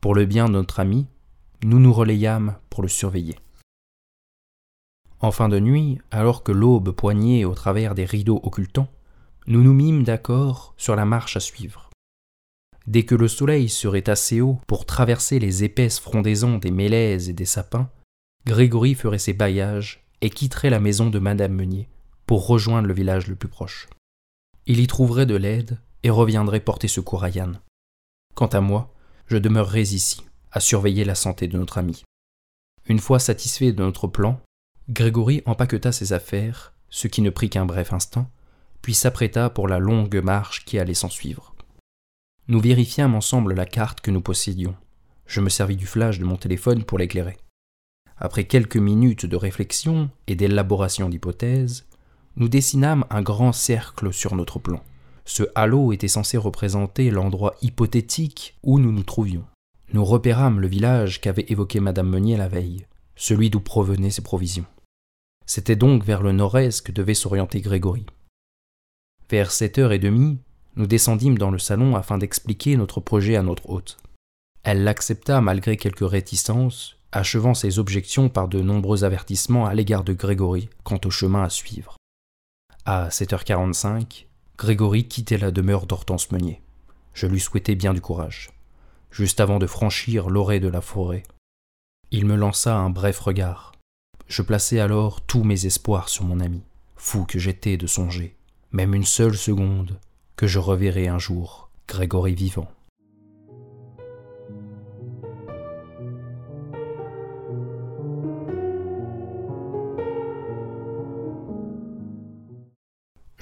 Pour 0.00 0.14
le 0.14 0.26
bien 0.26 0.46
de 0.46 0.52
notre 0.52 0.80
ami, 0.80 1.06
nous 1.64 1.78
nous 1.78 1.92
relayâmes 1.92 2.56
pour 2.70 2.82
le 2.82 2.88
surveiller. 2.88 3.36
En 5.20 5.32
fin 5.32 5.48
de 5.48 5.58
nuit, 5.58 5.98
alors 6.12 6.44
que 6.44 6.52
l'aube 6.52 6.92
poignait 6.92 7.44
au 7.44 7.54
travers 7.54 7.94
des 7.94 8.04
rideaux 8.04 8.40
occultants, 8.44 8.88
nous 9.48 9.62
nous 9.62 9.72
mîmes 9.72 10.04
d'accord 10.04 10.74
sur 10.76 10.94
la 10.94 11.04
marche 11.04 11.36
à 11.36 11.40
suivre. 11.40 11.90
Dès 12.86 13.04
que 13.04 13.14
le 13.14 13.28
soleil 13.28 13.68
serait 13.68 14.08
assez 14.08 14.40
haut 14.40 14.60
pour 14.66 14.86
traverser 14.86 15.38
les 15.38 15.64
épaisses 15.64 15.98
frondaisons 15.98 16.58
des 16.58 16.70
mélèzes 16.70 17.28
et 17.28 17.32
des 17.32 17.44
sapins, 17.44 17.90
Grégory 18.46 18.94
ferait 18.94 19.18
ses 19.18 19.32
baillages 19.32 20.04
et 20.20 20.30
quitterait 20.30 20.70
la 20.70 20.80
maison 20.80 21.10
de 21.10 21.18
Madame 21.18 21.52
Meunier 21.52 21.88
pour 22.26 22.46
rejoindre 22.46 22.88
le 22.88 22.94
village 22.94 23.26
le 23.26 23.36
plus 23.36 23.48
proche. 23.48 23.88
Il 24.66 24.80
y 24.80 24.86
trouverait 24.86 25.26
de 25.26 25.36
l'aide 25.36 25.78
et 26.02 26.10
reviendrait 26.10 26.60
porter 26.60 26.88
secours 26.88 27.24
à 27.24 27.30
Yann. 27.30 27.60
Quant 28.34 28.46
à 28.46 28.60
moi, 28.60 28.92
je 29.26 29.36
demeurerais 29.36 29.82
ici, 29.82 30.22
à 30.52 30.60
surveiller 30.60 31.04
la 31.04 31.14
santé 31.14 31.48
de 31.48 31.58
notre 31.58 31.78
ami. 31.78 32.04
Une 32.86 32.98
fois 32.98 33.18
satisfait 33.18 33.72
de 33.72 33.82
notre 33.82 34.06
plan, 34.06 34.40
Grégory 34.88 35.42
empaqueta 35.44 35.92
ses 35.92 36.12
affaires, 36.12 36.72
ce 36.88 37.08
qui 37.08 37.20
ne 37.20 37.30
prit 37.30 37.50
qu'un 37.50 37.66
bref 37.66 37.92
instant, 37.92 38.30
puis 38.80 38.94
s'apprêta 38.94 39.50
pour 39.50 39.68
la 39.68 39.78
longue 39.78 40.22
marche 40.22 40.64
qui 40.64 40.78
allait 40.78 40.94
s'ensuivre. 40.94 41.54
Nous 42.46 42.60
vérifiâmes 42.60 43.14
ensemble 43.14 43.52
la 43.52 43.66
carte 43.66 44.00
que 44.00 44.10
nous 44.10 44.22
possédions. 44.22 44.74
Je 45.26 45.40
me 45.40 45.50
servis 45.50 45.76
du 45.76 45.86
flash 45.86 46.18
de 46.18 46.24
mon 46.24 46.36
téléphone 46.36 46.84
pour 46.84 46.98
l'éclairer. 46.98 47.36
Après 48.20 48.44
quelques 48.44 48.76
minutes 48.76 49.26
de 49.26 49.36
réflexion 49.36 50.10
et 50.26 50.34
d'élaboration 50.34 51.08
d'hypothèses, 51.08 51.86
nous 52.36 52.48
dessinâmes 52.48 53.04
un 53.10 53.22
grand 53.22 53.52
cercle 53.52 54.12
sur 54.12 54.34
notre 54.34 54.58
plan. 54.58 54.82
Ce 55.24 55.44
halo 55.54 55.92
était 55.92 56.08
censé 56.08 56.36
représenter 56.36 57.10
l'endroit 57.10 57.54
hypothétique 57.62 58.56
où 58.62 58.78
nous 58.78 58.92
nous 58.92 59.02
trouvions. 59.02 59.44
Nous 59.92 60.04
repérâmes 60.04 60.60
le 60.60 60.68
village 60.68 61.20
qu'avait 61.20 61.46
évoqué 61.48 61.80
Madame 61.80 62.08
Meunier 62.08 62.36
la 62.36 62.48
veille, 62.48 62.86
celui 63.14 63.50
d'où 63.50 63.60
provenaient 63.60 64.10
ses 64.10 64.22
provisions. 64.22 64.66
C'était 65.46 65.76
donc 65.76 66.04
vers 66.04 66.22
le 66.22 66.32
nord-est 66.32 66.82
que 66.82 66.92
devait 66.92 67.14
s'orienter 67.14 67.60
Grégory. 67.60 68.04
Vers 69.30 69.50
sept 69.50 69.78
heures 69.78 69.92
et 69.92 69.98
demie, 69.98 70.38
nous 70.76 70.86
descendîmes 70.86 71.38
dans 71.38 71.50
le 71.50 71.58
salon 71.58 71.96
afin 71.96 72.18
d'expliquer 72.18 72.76
notre 72.76 73.00
projet 73.00 73.36
à 73.36 73.42
notre 73.42 73.68
hôte. 73.70 73.98
Elle 74.62 74.84
l'accepta 74.84 75.40
malgré 75.40 75.76
quelques 75.76 76.08
réticences, 76.08 76.97
achevant 77.12 77.54
ses 77.54 77.78
objections 77.78 78.28
par 78.28 78.48
de 78.48 78.60
nombreux 78.60 79.04
avertissements 79.04 79.66
à 79.66 79.74
l'égard 79.74 80.04
de 80.04 80.12
Grégory 80.12 80.68
quant 80.84 81.00
au 81.04 81.10
chemin 81.10 81.42
à 81.42 81.50
suivre. 81.50 81.96
À 82.84 83.08
7h45, 83.08 84.26
Grégory 84.56 85.06
quittait 85.06 85.38
la 85.38 85.50
demeure 85.50 85.86
d'Hortense 85.86 86.30
Meunier. 86.30 86.60
Je 87.14 87.26
lui 87.26 87.40
souhaitais 87.40 87.74
bien 87.74 87.94
du 87.94 88.00
courage. 88.00 88.50
Juste 89.10 89.40
avant 89.40 89.58
de 89.58 89.66
franchir 89.66 90.28
l'orée 90.28 90.60
de 90.60 90.68
la 90.68 90.80
forêt, 90.80 91.22
il 92.10 92.26
me 92.26 92.36
lança 92.36 92.76
un 92.76 92.90
bref 92.90 93.20
regard. 93.20 93.72
Je 94.26 94.42
plaçai 94.42 94.80
alors 94.80 95.20
tous 95.22 95.44
mes 95.44 95.66
espoirs 95.66 96.08
sur 96.08 96.24
mon 96.24 96.40
ami, 96.40 96.62
fou 96.96 97.24
que 97.24 97.38
j'étais 97.38 97.76
de 97.76 97.86
songer, 97.86 98.36
même 98.72 98.94
une 98.94 99.04
seule 99.04 99.36
seconde, 99.36 99.98
que 100.36 100.46
je 100.46 100.58
reverrai 100.58 101.08
un 101.08 101.18
jour 101.18 101.70
Grégory 101.86 102.34
vivant. 102.34 102.70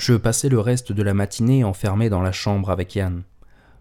Je 0.07 0.15
passai 0.15 0.49
le 0.49 0.61
reste 0.61 0.93
de 0.93 1.03
la 1.03 1.15
matinée 1.15 1.65
enfermé 1.65 2.09
dans 2.09 2.23
la 2.23 2.31
chambre 2.31 2.71
avec 2.71 2.95
Yann. 2.95 3.25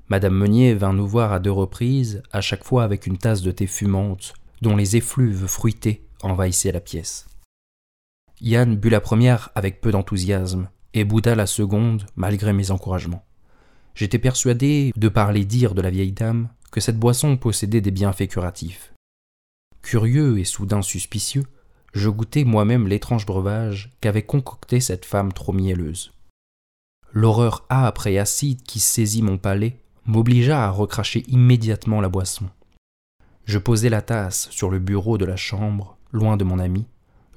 Madame 0.10 0.34
Meunier 0.34 0.74
vint 0.74 0.92
nous 0.92 1.06
voir 1.06 1.32
à 1.32 1.40
deux 1.40 1.52
reprises, 1.52 2.24
à 2.32 2.42
chaque 2.42 2.64
fois 2.64 2.84
avec 2.84 3.06
une 3.06 3.20
tasse 3.20 3.44
de 3.44 3.52
thé 3.52 3.68
fumante, 3.68 4.34
dont 4.64 4.76
les 4.76 4.96
effluves 4.96 5.46
fruités 5.46 6.08
envahissaient 6.24 6.72
la 6.72 6.80
pièce. 6.80 7.28
Yann 8.42 8.76
but 8.76 8.90
la 8.90 9.02
première 9.02 9.52
avec 9.54 9.82
peu 9.82 9.92
d'enthousiasme, 9.92 10.68
et 10.96 11.04
bouda 11.04 11.36
la 11.36 11.46
seconde 11.46 12.08
malgré 12.16 12.54
mes 12.54 12.72
encouragements. 12.72 13.24
J'étais 13.94 14.18
persuadé, 14.18 14.94
de 14.96 15.10
par 15.10 15.32
les 15.32 15.46
dires 15.46 15.76
de 15.76 15.82
la 15.84 15.92
vieille 15.92 16.12
dame, 16.12 16.50
que 16.72 16.82
cette 16.82 16.98
boisson 16.98 17.38
possédait 17.38 17.82
des 17.82 17.92
bienfaits 17.92 18.30
curatifs. 18.30 18.94
Curieux 19.84 20.40
et 20.40 20.44
soudain 20.44 20.82
suspicieux, 20.82 21.46
je 21.94 22.10
goûtai 22.10 22.46
moi-même 22.46 22.88
l'étrange 22.88 23.28
breuvage 23.28 23.96
qu'avait 24.02 24.26
concocté 24.26 24.80
cette 24.80 25.06
femme 25.06 25.32
trop 25.32 25.54
mielleuse. 25.54 26.15
L'horreur 27.18 27.66
âpre 27.70 28.08
et 28.08 28.20
acide 28.20 28.62
qui 28.64 28.82
saisit 28.82 29.22
mon 29.22 29.38
palais 29.38 29.80
m'obligea 30.06 30.66
à 30.66 30.70
recracher 30.70 31.24
immédiatement 31.30 32.02
la 32.02 32.10
boisson. 32.10 32.50
Je 33.46 33.58
posai 33.58 33.88
la 33.88 34.02
tasse 34.02 34.50
sur 34.52 34.70
le 34.70 34.80
bureau 34.80 35.18
de 35.18 35.24
la 35.24 35.38
chambre, 35.38 35.98
loin 36.12 36.36
de 36.36 36.44
mon 36.44 36.60
ami, 36.60 36.86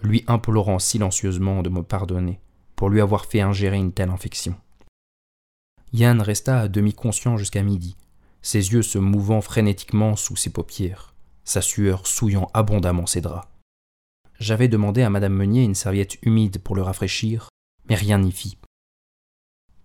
lui 0.02 0.24
implorant 0.26 0.80
silencieusement 0.80 1.62
de 1.62 1.70
me 1.70 1.84
pardonner 1.84 2.40
pour 2.74 2.90
lui 2.90 3.00
avoir 3.00 3.26
fait 3.26 3.40
ingérer 3.40 3.76
une 3.76 3.92
telle 3.92 4.10
infection. 4.10 4.56
Yann 5.92 6.20
resta 6.22 6.58
à 6.58 6.68
demi 6.68 6.92
conscient 6.92 7.36
jusqu'à 7.36 7.62
midi, 7.62 7.96
ses 8.42 8.72
yeux 8.72 8.82
se 8.82 8.98
mouvant 8.98 9.40
frénétiquement 9.40 10.16
sous 10.16 10.34
ses 10.34 10.50
paupières, 10.50 11.14
sa 11.44 11.62
sueur 11.62 12.08
souillant 12.08 12.50
abondamment 12.52 13.06
ses 13.06 13.20
draps. 13.20 13.46
J'avais 14.40 14.66
demandé 14.66 15.02
à 15.02 15.10
Madame 15.10 15.34
Meunier 15.34 15.62
une 15.62 15.76
serviette 15.76 16.18
humide 16.22 16.58
pour 16.58 16.74
le 16.74 16.82
rafraîchir, 16.82 17.48
mais 17.88 17.94
rien 17.94 18.18
n'y 18.18 18.32
fit. 18.32 18.58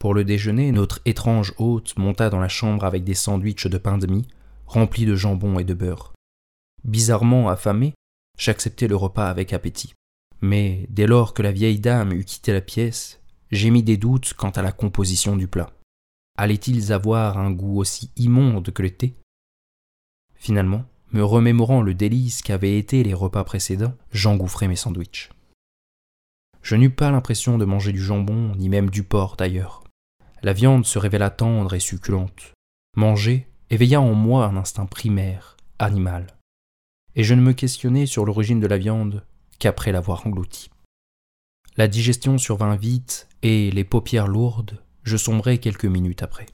Pour 0.04 0.14
le 0.14 0.26
déjeuner, 0.26 0.74
notre 0.74 1.00
étrange 1.06 1.54
hôte 1.58 1.98
monta 1.98 2.30
dans 2.30 2.42
la 2.42 2.50
chambre 2.50 2.84
avec 2.84 3.06
des 3.06 3.14
sandwichs 3.14 3.68
de 3.68 3.78
pain 3.78 3.98
de 3.98 4.06
mie, 4.06 4.28
remplis 4.68 5.06
de 5.06 5.16
jambon 5.16 5.60
et 5.60 5.64
de 5.64 5.74
beurre. 5.74 6.12
Bizarrement 6.84 7.48
affamé, 7.48 7.94
j'acceptai 8.38 8.90
le 8.90 8.98
repas 8.98 9.30
avec 9.30 9.54
appétit. 9.54 9.94
Mais 10.42 10.88
dès 10.90 11.08
lors 11.08 11.34
que 11.34 11.42
la 11.42 11.54
vieille 11.54 11.80
dame 11.80 12.12
eut 12.12 12.26
quitté 12.26 12.52
la 12.52 12.60
pièce, 12.60 13.22
j'émis 13.50 13.82
des 13.82 13.96
doutes 13.96 14.34
quant 14.34 14.50
à 14.50 14.62
la 14.62 14.74
composition 14.74 15.38
du 15.38 15.48
plat. 15.48 15.72
Allaient-ils 16.38 16.92
avoir 16.92 17.38
un 17.38 17.52
goût 17.52 17.80
aussi 17.80 18.12
immonde 18.18 18.72
que 18.74 18.82
le 18.82 18.90
thé? 18.90 19.16
Finalement, 20.36 20.84
me 21.14 21.24
remémorant 21.24 21.82
le 21.82 21.94
délice 21.94 22.42
qu'avaient 22.42 22.78
été 22.78 23.06
les 23.06 23.14
repas 23.14 23.46
précédents, 23.46 23.96
j'engouffrai 24.12 24.68
mes 24.68 24.76
sandwichs. 24.76 25.30
Je 26.62 26.76
n'eus 26.76 26.90
pas 26.90 27.10
l'impression 27.10 27.58
de 27.58 27.64
manger 27.64 27.94
du 27.94 28.02
jambon, 28.02 28.54
ni 28.58 28.68
même 28.68 28.90
du 28.90 29.04
porc 29.04 29.38
d'ailleurs. 29.38 29.83
La 30.44 30.52
viande 30.52 30.86
se 30.86 31.00
révéla 31.00 31.30
tendre 31.30 31.74
et 31.74 31.80
succulente. 31.80 32.52
Manger 32.98 33.48
éveilla 33.70 34.02
en 34.02 34.14
moi 34.14 34.46
un 34.46 34.58
instinct 34.58 34.86
primaire, 34.86 35.56
animal. 35.80 36.28
Et 37.16 37.24
je 37.24 37.34
ne 37.34 37.42
me 37.42 37.54
questionnai 37.54 38.06
sur 38.06 38.26
l'origine 38.26 38.60
de 38.60 38.68
la 38.68 38.78
viande 38.78 39.26
qu'après 39.58 39.94
l'avoir 39.94 40.28
engloutie. 40.28 40.70
La 41.78 41.88
digestion 41.88 42.38
survint 42.38 42.76
vite 42.76 43.30
et, 43.42 43.72
les 43.72 43.86
paupières 43.86 44.28
lourdes, 44.28 44.84
je 45.04 45.16
sombrai 45.16 45.60
quelques 45.60 45.86
minutes 45.86 46.24
après. 46.24 46.48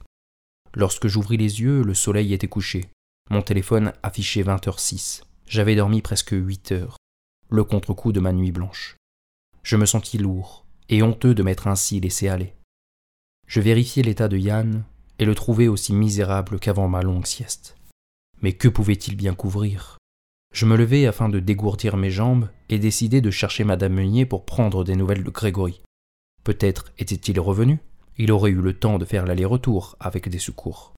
Lorsque 0.72 1.08
j'ouvris 1.08 1.36
les 1.36 1.60
yeux, 1.60 1.82
le 1.82 1.94
soleil 1.94 2.32
était 2.32 2.46
couché. 2.46 2.90
Mon 3.28 3.42
téléphone 3.42 3.92
affichait 4.04 4.44
20h06. 4.44 5.22
J'avais 5.48 5.74
dormi 5.74 6.00
presque 6.00 6.30
8 6.30 6.70
heures, 6.70 6.96
le 7.48 7.64
contre-coup 7.64 8.12
de 8.12 8.20
ma 8.20 8.32
nuit 8.32 8.52
blanche. 8.52 8.94
Je 9.64 9.76
me 9.76 9.84
sentis 9.84 10.18
lourd 10.18 10.64
et 10.88 11.02
honteux 11.02 11.34
de 11.34 11.42
m'être 11.42 11.66
ainsi 11.66 11.98
laissé 11.98 12.28
aller. 12.28 12.54
Je 13.50 13.60
vérifiai 13.60 14.04
l'état 14.04 14.28
de 14.28 14.38
Yann 14.38 14.84
et 15.18 15.24
le 15.24 15.34
trouvai 15.34 15.66
aussi 15.66 15.92
misérable 15.92 16.60
qu'avant 16.60 16.86
ma 16.86 17.02
longue 17.02 17.26
sieste. 17.26 17.76
Mais 18.42 18.52
que 18.52 18.68
pouvait-il 18.68 19.16
bien 19.16 19.34
couvrir? 19.34 19.98
Je 20.54 20.66
me 20.66 20.76
levai 20.76 21.08
afin 21.08 21.28
de 21.28 21.40
dégourdir 21.40 21.96
mes 21.96 22.12
jambes 22.12 22.48
et 22.68 22.78
décidai 22.78 23.20
de 23.20 23.32
chercher 23.32 23.64
Madame 23.64 23.94
Meunier 23.94 24.24
pour 24.24 24.44
prendre 24.44 24.84
des 24.84 24.94
nouvelles 24.94 25.24
de 25.24 25.30
Grégory. 25.30 25.80
Peut-être 26.44 26.92
était-il 26.96 27.40
revenu? 27.40 27.80
Il 28.18 28.30
aurait 28.30 28.52
eu 28.52 28.60
le 28.60 28.78
temps 28.78 28.98
de 28.98 29.04
faire 29.04 29.26
l'aller-retour 29.26 29.96
avec 29.98 30.28
des 30.28 30.38
secours. 30.38 30.94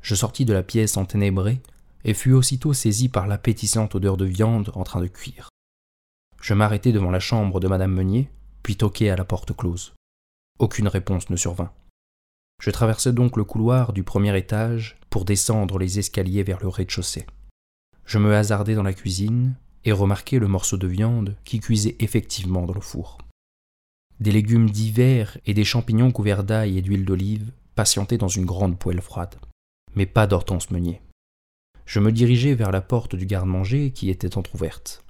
Je 0.00 0.14
sortis 0.14 0.46
de 0.46 0.54
la 0.54 0.62
pièce 0.62 0.96
enténébrée 0.96 1.60
et 2.04 2.14
fus 2.14 2.32
aussitôt 2.32 2.72
saisi 2.72 3.10
par 3.10 3.26
l'appétissante 3.26 3.94
odeur 3.94 4.16
de 4.16 4.24
viande 4.24 4.72
en 4.74 4.84
train 4.84 5.02
de 5.02 5.08
cuire. 5.08 5.50
Je 6.40 6.54
m'arrêtai 6.54 6.92
devant 6.92 7.10
la 7.10 7.20
chambre 7.20 7.60
de 7.60 7.68
madame 7.68 7.92
Meunier, 7.92 8.30
puis 8.62 8.76
toquai 8.76 9.10
à 9.10 9.16
la 9.16 9.26
porte 9.26 9.54
close. 9.54 9.92
Aucune 10.58 10.88
réponse 10.88 11.28
ne 11.28 11.36
survint. 11.36 11.72
Je 12.62 12.70
traversai 12.70 13.12
donc 13.12 13.36
le 13.36 13.44
couloir 13.44 13.92
du 13.92 14.02
premier 14.02 14.36
étage 14.36 14.96
pour 15.10 15.26
descendre 15.26 15.78
les 15.78 15.98
escaliers 15.98 16.42
vers 16.42 16.60
le 16.60 16.68
rez-de-chaussée. 16.68 17.26
Je 18.06 18.18
me 18.18 18.34
hasardai 18.34 18.74
dans 18.74 18.82
la 18.82 18.94
cuisine 18.94 19.54
et 19.84 19.92
remarquai 19.92 20.38
le 20.38 20.48
morceau 20.48 20.78
de 20.78 20.86
viande 20.86 21.36
qui 21.44 21.60
cuisait 21.60 21.96
effectivement 22.00 22.64
dans 22.64 22.74
le 22.74 22.80
four. 22.80 23.18
Des 24.18 24.32
légumes 24.32 24.70
divers 24.70 25.36
et 25.44 25.52
des 25.52 25.64
champignons 25.64 26.10
couverts 26.10 26.44
d'ail 26.44 26.78
et 26.78 26.82
d'huile 26.82 27.04
d'olive 27.04 27.52
patientaient 27.74 28.16
dans 28.16 28.28
une 28.28 28.46
grande 28.46 28.78
poêle 28.78 29.02
froide, 29.02 29.36
mais 29.94 30.06
pas 30.06 30.26
d'Hortense 30.26 30.70
Meunier. 30.70 31.02
Je 31.84 32.00
me 32.00 32.10
dirigeai 32.10 32.54
vers 32.54 32.72
la 32.72 32.80
porte 32.80 33.14
du 33.14 33.26
garde-manger 33.26 33.90
qui 33.92 34.08
était 34.08 34.38
entr'ouverte. 34.38 35.04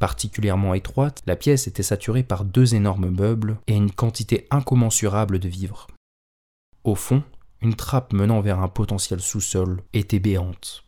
Particulièrement 0.00 0.72
étroite, 0.72 1.22
la 1.26 1.36
pièce 1.36 1.66
était 1.68 1.82
saturée 1.82 2.22
par 2.22 2.46
deux 2.46 2.74
énormes 2.74 3.10
meubles 3.10 3.58
et 3.66 3.74
une 3.74 3.92
quantité 3.92 4.46
incommensurable 4.50 5.38
de 5.38 5.48
vivres. 5.48 5.88
Au 6.84 6.94
fond, 6.94 7.22
une 7.60 7.74
trappe 7.74 8.14
menant 8.14 8.40
vers 8.40 8.60
un 8.60 8.68
potentiel 8.68 9.20
sous-sol 9.20 9.82
était 9.92 10.18
béante. 10.18 10.84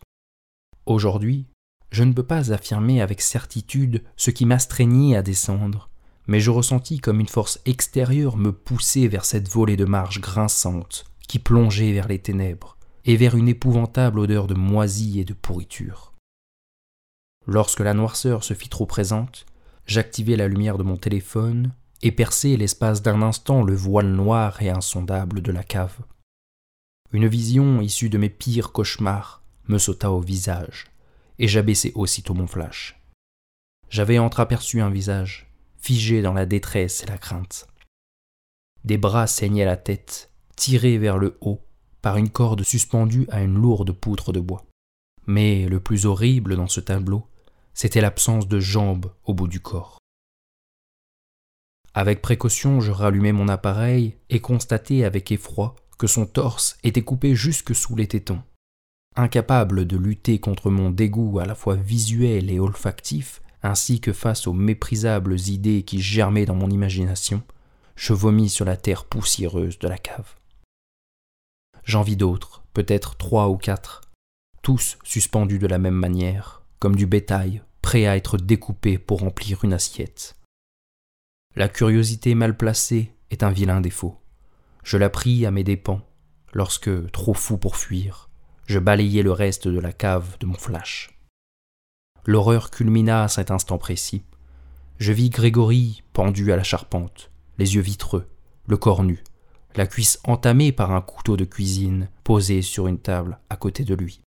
Aujourd'hui, 0.87 1.45
je 1.91 2.03
ne 2.03 2.11
peux 2.11 2.23
pas 2.23 2.51
affirmer 2.51 3.03
avec 3.03 3.21
certitude 3.21 4.03
ce 4.17 4.31
qui 4.31 4.47
m'astreignit 4.47 5.15
à 5.15 5.21
descendre, 5.21 5.91
mais 6.25 6.39
je 6.39 6.49
ressentis 6.49 6.99
comme 6.99 7.19
une 7.19 7.27
force 7.27 7.59
extérieure 7.65 8.35
me 8.35 8.51
pousser 8.51 9.07
vers 9.07 9.25
cette 9.25 9.47
volée 9.47 9.77
de 9.77 9.85
marche 9.85 10.21
grinçante 10.21 11.05
qui 11.27 11.37
plongeait 11.37 11.93
vers 11.93 12.07
les 12.07 12.19
ténèbres 12.19 12.77
et 13.05 13.15
vers 13.15 13.35
une 13.35 13.47
épouvantable 13.47 14.17
odeur 14.17 14.47
de 14.47 14.55
moisie 14.55 15.19
et 15.19 15.23
de 15.23 15.33
pourriture. 15.33 16.12
Lorsque 17.45 17.81
la 17.81 17.93
noirceur 17.93 18.43
se 18.43 18.53
fit 18.53 18.69
trop 18.69 18.85
présente, 18.85 19.45
j'activai 19.85 20.35
la 20.35 20.47
lumière 20.47 20.77
de 20.77 20.83
mon 20.83 20.97
téléphone 20.97 21.73
et 22.01 22.11
perçai 22.11 22.57
l'espace 22.57 23.01
d'un 23.01 23.21
instant 23.21 23.63
le 23.63 23.75
voile 23.75 24.07
noir 24.07 24.61
et 24.61 24.69
insondable 24.69 25.41
de 25.41 25.51
la 25.51 25.63
cave. 25.63 25.97
Une 27.11 27.27
vision 27.27 27.81
issue 27.81 28.09
de 28.09 28.17
mes 28.17 28.29
pires 28.29 28.71
cauchemars 28.71 29.43
me 29.67 29.77
sauta 29.77 30.11
au 30.11 30.19
visage, 30.19 30.85
et 31.39 31.47
j'abaissai 31.47 31.91
aussitôt 31.95 32.33
mon 32.33 32.47
flash. 32.47 32.99
J'avais 33.89 34.19
entreaperçu 34.19 34.81
un 34.81 34.89
visage, 34.89 35.51
figé 35.77 36.21
dans 36.21 36.33
la 36.33 36.45
détresse 36.45 37.03
et 37.03 37.05
la 37.05 37.17
crainte. 37.17 37.67
Des 38.83 38.97
bras 38.97 39.27
saignaient 39.27 39.65
la 39.65 39.77
tête, 39.77 40.31
tirés 40.55 40.97
vers 40.97 41.17
le 41.17 41.37
haut 41.41 41.61
par 42.01 42.17
une 42.17 42.29
corde 42.29 42.63
suspendue 42.63 43.27
à 43.29 43.41
une 43.41 43.55
lourde 43.55 43.91
poutre 43.91 44.33
de 44.33 44.39
bois. 44.39 44.65
Mais 45.25 45.67
le 45.69 45.79
plus 45.79 46.05
horrible 46.05 46.57
dans 46.57 46.67
ce 46.67 46.81
tableau, 46.81 47.25
c'était 47.73 48.01
l'absence 48.01 48.47
de 48.47 48.59
jambes 48.59 49.11
au 49.25 49.33
bout 49.33 49.47
du 49.47 49.59
corps. 49.59 49.99
Avec 51.93 52.21
précaution, 52.21 52.81
je 52.81 52.91
rallumai 52.91 53.31
mon 53.31 53.47
appareil 53.47 54.17
et 54.29 54.41
constatai 54.41 55.05
avec 55.05 55.31
effroi 55.31 55.75
que 55.97 56.07
son 56.07 56.25
torse 56.25 56.77
était 56.83 57.03
coupé 57.03 57.35
jusque 57.35 57.75
sous 57.75 57.95
les 57.95 58.07
tétons. 58.07 58.41
Incapable 59.15 59.85
de 59.85 59.95
lutter 59.95 60.39
contre 60.39 60.71
mon 60.71 60.89
dégoût 60.89 61.37
à 61.39 61.45
la 61.45 61.53
fois 61.53 61.75
visuel 61.75 62.49
et 62.49 62.59
olfactif, 62.59 63.41
ainsi 63.61 64.01
que 64.01 64.11
face 64.11 64.47
aux 64.47 64.53
méprisables 64.53 65.39
idées 65.39 65.83
qui 65.83 66.01
germaient 66.01 66.45
dans 66.45 66.55
mon 66.55 66.71
imagination, 66.71 67.43
je 67.95 68.13
vomis 68.13 68.49
sur 68.49 68.65
la 68.65 68.75
terre 68.75 69.05
poussiéreuse 69.05 69.77
de 69.77 69.87
la 69.87 69.99
cave. 69.99 70.35
J'en 71.83 72.01
vis 72.01 72.15
d'autres, 72.15 72.63
peut-être 72.73 73.15
trois 73.17 73.49
ou 73.49 73.57
quatre, 73.57 74.01
tous 74.63 74.97
suspendus 75.03 75.59
de 75.59 75.67
la 75.67 75.77
même 75.77 75.93
manière, 75.93 76.62
comme 76.83 76.97
du 76.97 77.05
bétail, 77.05 77.61
prêt 77.81 78.07
à 78.07 78.17
être 78.17 78.35
découpé 78.35 78.97
pour 78.97 79.21
remplir 79.21 79.63
une 79.63 79.71
assiette. 79.71 80.35
La 81.55 81.69
curiosité 81.69 82.35
mal 82.35 82.57
placée 82.57 83.13
est 83.31 83.41
un 83.41 83.51
vilain 83.51 83.79
défaut. 83.79 84.19
Je 84.83 84.97
la 84.97 85.09
pris 85.09 85.45
à 85.45 85.51
mes 85.51 85.63
dépens, 85.63 86.01
lorsque, 86.51 87.09
trop 87.13 87.33
fou 87.33 87.57
pour 87.57 87.77
fuir, 87.77 88.29
je 88.65 88.79
balayai 88.79 89.23
le 89.23 89.31
reste 89.31 89.69
de 89.69 89.79
la 89.79 89.93
cave 89.93 90.35
de 90.41 90.45
mon 90.45 90.55
flash. 90.55 91.17
L'horreur 92.25 92.69
culmina 92.69 93.23
à 93.23 93.27
cet 93.29 93.49
instant 93.49 93.77
précis. 93.77 94.25
Je 94.97 95.13
vis 95.13 95.29
Grégory 95.29 96.03
pendu 96.11 96.51
à 96.51 96.57
la 96.57 96.63
charpente, 96.63 97.31
les 97.59 97.75
yeux 97.75 97.81
vitreux, 97.81 98.27
le 98.67 98.75
corps 98.75 99.03
nu, 99.03 99.23
la 99.77 99.87
cuisse 99.87 100.19
entamée 100.25 100.73
par 100.73 100.91
un 100.91 101.01
couteau 101.01 101.37
de 101.37 101.45
cuisine 101.45 102.09
posé 102.25 102.61
sur 102.61 102.87
une 102.87 102.99
table 102.99 103.39
à 103.49 103.55
côté 103.55 103.85
de 103.85 103.95
lui. 103.95 104.19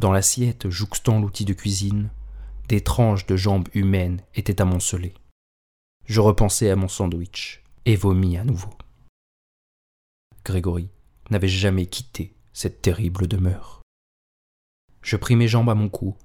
Dans 0.00 0.12
l'assiette 0.12 0.70
jouxtant 0.70 1.20
l'outil 1.20 1.44
de 1.44 1.52
cuisine, 1.52 2.08
des 2.70 2.80
tranches 2.80 3.26
de 3.26 3.36
jambes 3.36 3.68
humaines 3.74 4.22
étaient 4.34 4.62
amoncelées. 4.62 5.12
Je 6.06 6.22
repensai 6.22 6.70
à 6.70 6.76
mon 6.76 6.88
sandwich 6.88 7.62
et 7.84 7.96
vomis 7.96 8.38
à 8.38 8.44
nouveau. 8.44 8.70
Grégory 10.42 10.88
n'avait 11.28 11.48
jamais 11.48 11.84
quitté 11.84 12.34
cette 12.54 12.80
terrible 12.80 13.28
demeure. 13.28 13.82
Je 15.02 15.18
pris 15.18 15.36
mes 15.36 15.48
jambes 15.48 15.68
à 15.68 15.74
mon 15.74 15.90
cou 15.90 16.16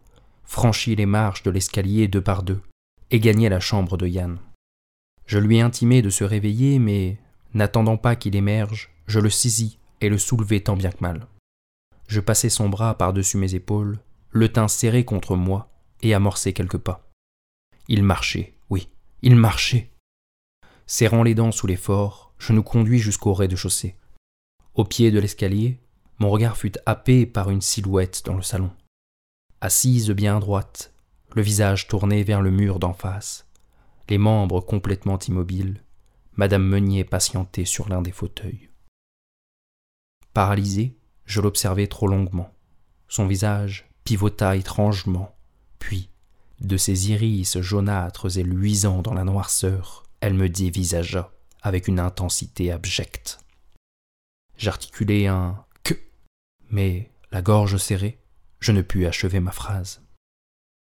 franchit 0.45 0.95
les 0.95 1.05
marches 1.05 1.43
de 1.43 1.51
l'escalier 1.51 2.07
deux 2.07 2.21
par 2.21 2.43
deux, 2.43 2.61
et 3.11 3.19
gagnai 3.19 3.49
la 3.49 3.59
chambre 3.59 3.97
de 3.97 4.07
Yann. 4.07 4.37
Je 5.25 5.37
lui 5.37 5.59
intimai 5.59 6.01
de 6.01 6.09
se 6.09 6.23
réveiller, 6.23 6.79
mais, 6.79 7.17
n'attendant 7.53 7.97
pas 7.97 8.15
qu'il 8.15 8.37
émerge, 8.37 8.95
je 9.05 9.19
le 9.19 9.29
saisis 9.29 9.79
et 9.99 10.07
le 10.07 10.17
soulevai 10.17 10.61
tant 10.61 10.77
bien 10.77 10.91
que 10.91 11.01
mal. 11.01 11.27
Je 12.07 12.19
passai 12.19 12.49
son 12.49 12.69
bras 12.69 12.97
par-dessus 12.97 13.37
mes 13.37 13.55
épaules, 13.55 13.99
le 14.31 14.51
tint 14.51 14.67
serré 14.67 15.05
contre 15.05 15.35
moi, 15.35 15.71
et 16.01 16.13
amorçai 16.13 16.53
quelques 16.53 16.77
pas. 16.77 17.09
Il 17.87 18.03
marchait, 18.03 18.53
oui, 18.69 18.89
il 19.21 19.35
marchait. 19.35 19.91
Serrant 20.85 21.23
les 21.23 21.35
dents 21.35 21.51
sous 21.51 21.67
l'effort, 21.67 22.33
je 22.37 22.53
nous 22.53 22.63
conduis 22.63 22.99
jusqu'au 22.99 23.33
rez-de-chaussée. 23.33 23.95
Au 24.75 24.83
pied 24.83 25.09
de 25.11 25.19
l'escalier, 25.19 25.79
mon 26.19 26.29
regard 26.29 26.57
fut 26.57 26.73
happé 26.85 27.25
par 27.25 27.49
une 27.49 27.61
silhouette 27.61 28.23
dans 28.25 28.35
le 28.35 28.43
salon 28.43 28.71
assise 29.65 30.11
bien 30.11 30.39
droite, 30.39 30.93
le 31.33 31.41
visage 31.41 31.87
tourné 31.87 32.23
vers 32.23 32.41
le 32.41 32.51
mur 32.51 32.77
d'en 32.77 32.93
face, 32.93 33.47
les 34.09 34.19
membres 34.19 34.61
complètement 34.61 35.17
immobiles, 35.17 35.83
Madame 36.35 36.63
Meunier 36.63 37.03
patientait 37.03 37.65
sur 37.65 37.89
l'un 37.89 38.03
des 38.03 38.11
fauteuils. 38.11 38.69
Paralysée, 40.33 40.95
je 41.25 41.41
l'observai 41.41 41.87
trop 41.87 42.07
longuement. 42.07 42.51
Son 43.07 43.27
visage 43.27 43.87
pivota 44.03 44.55
étrangement, 44.55 45.35
puis, 45.79 46.09
de 46.61 46.77
ses 46.77 47.11
iris 47.11 47.59
jaunâtres 47.59 48.37
et 48.37 48.43
luisants 48.43 49.01
dans 49.01 49.13
la 49.13 49.23
noirceur, 49.23 50.03
elle 50.21 50.35
me 50.35 50.47
dévisagea 50.47 51.31
avec 51.61 51.87
une 51.87 51.99
intensité 51.99 52.71
abjecte. 52.71 53.39
J'articulai 54.57 55.27
un 55.27 55.63
que, 55.83 55.95
mais 56.69 57.11
la 57.31 57.41
gorge 57.41 57.77
serrée, 57.77 58.19
je 58.59 58.71
ne 58.71 58.81
pus 58.81 59.05
achever 59.05 59.39
ma 59.39 59.51
phrase. 59.51 60.01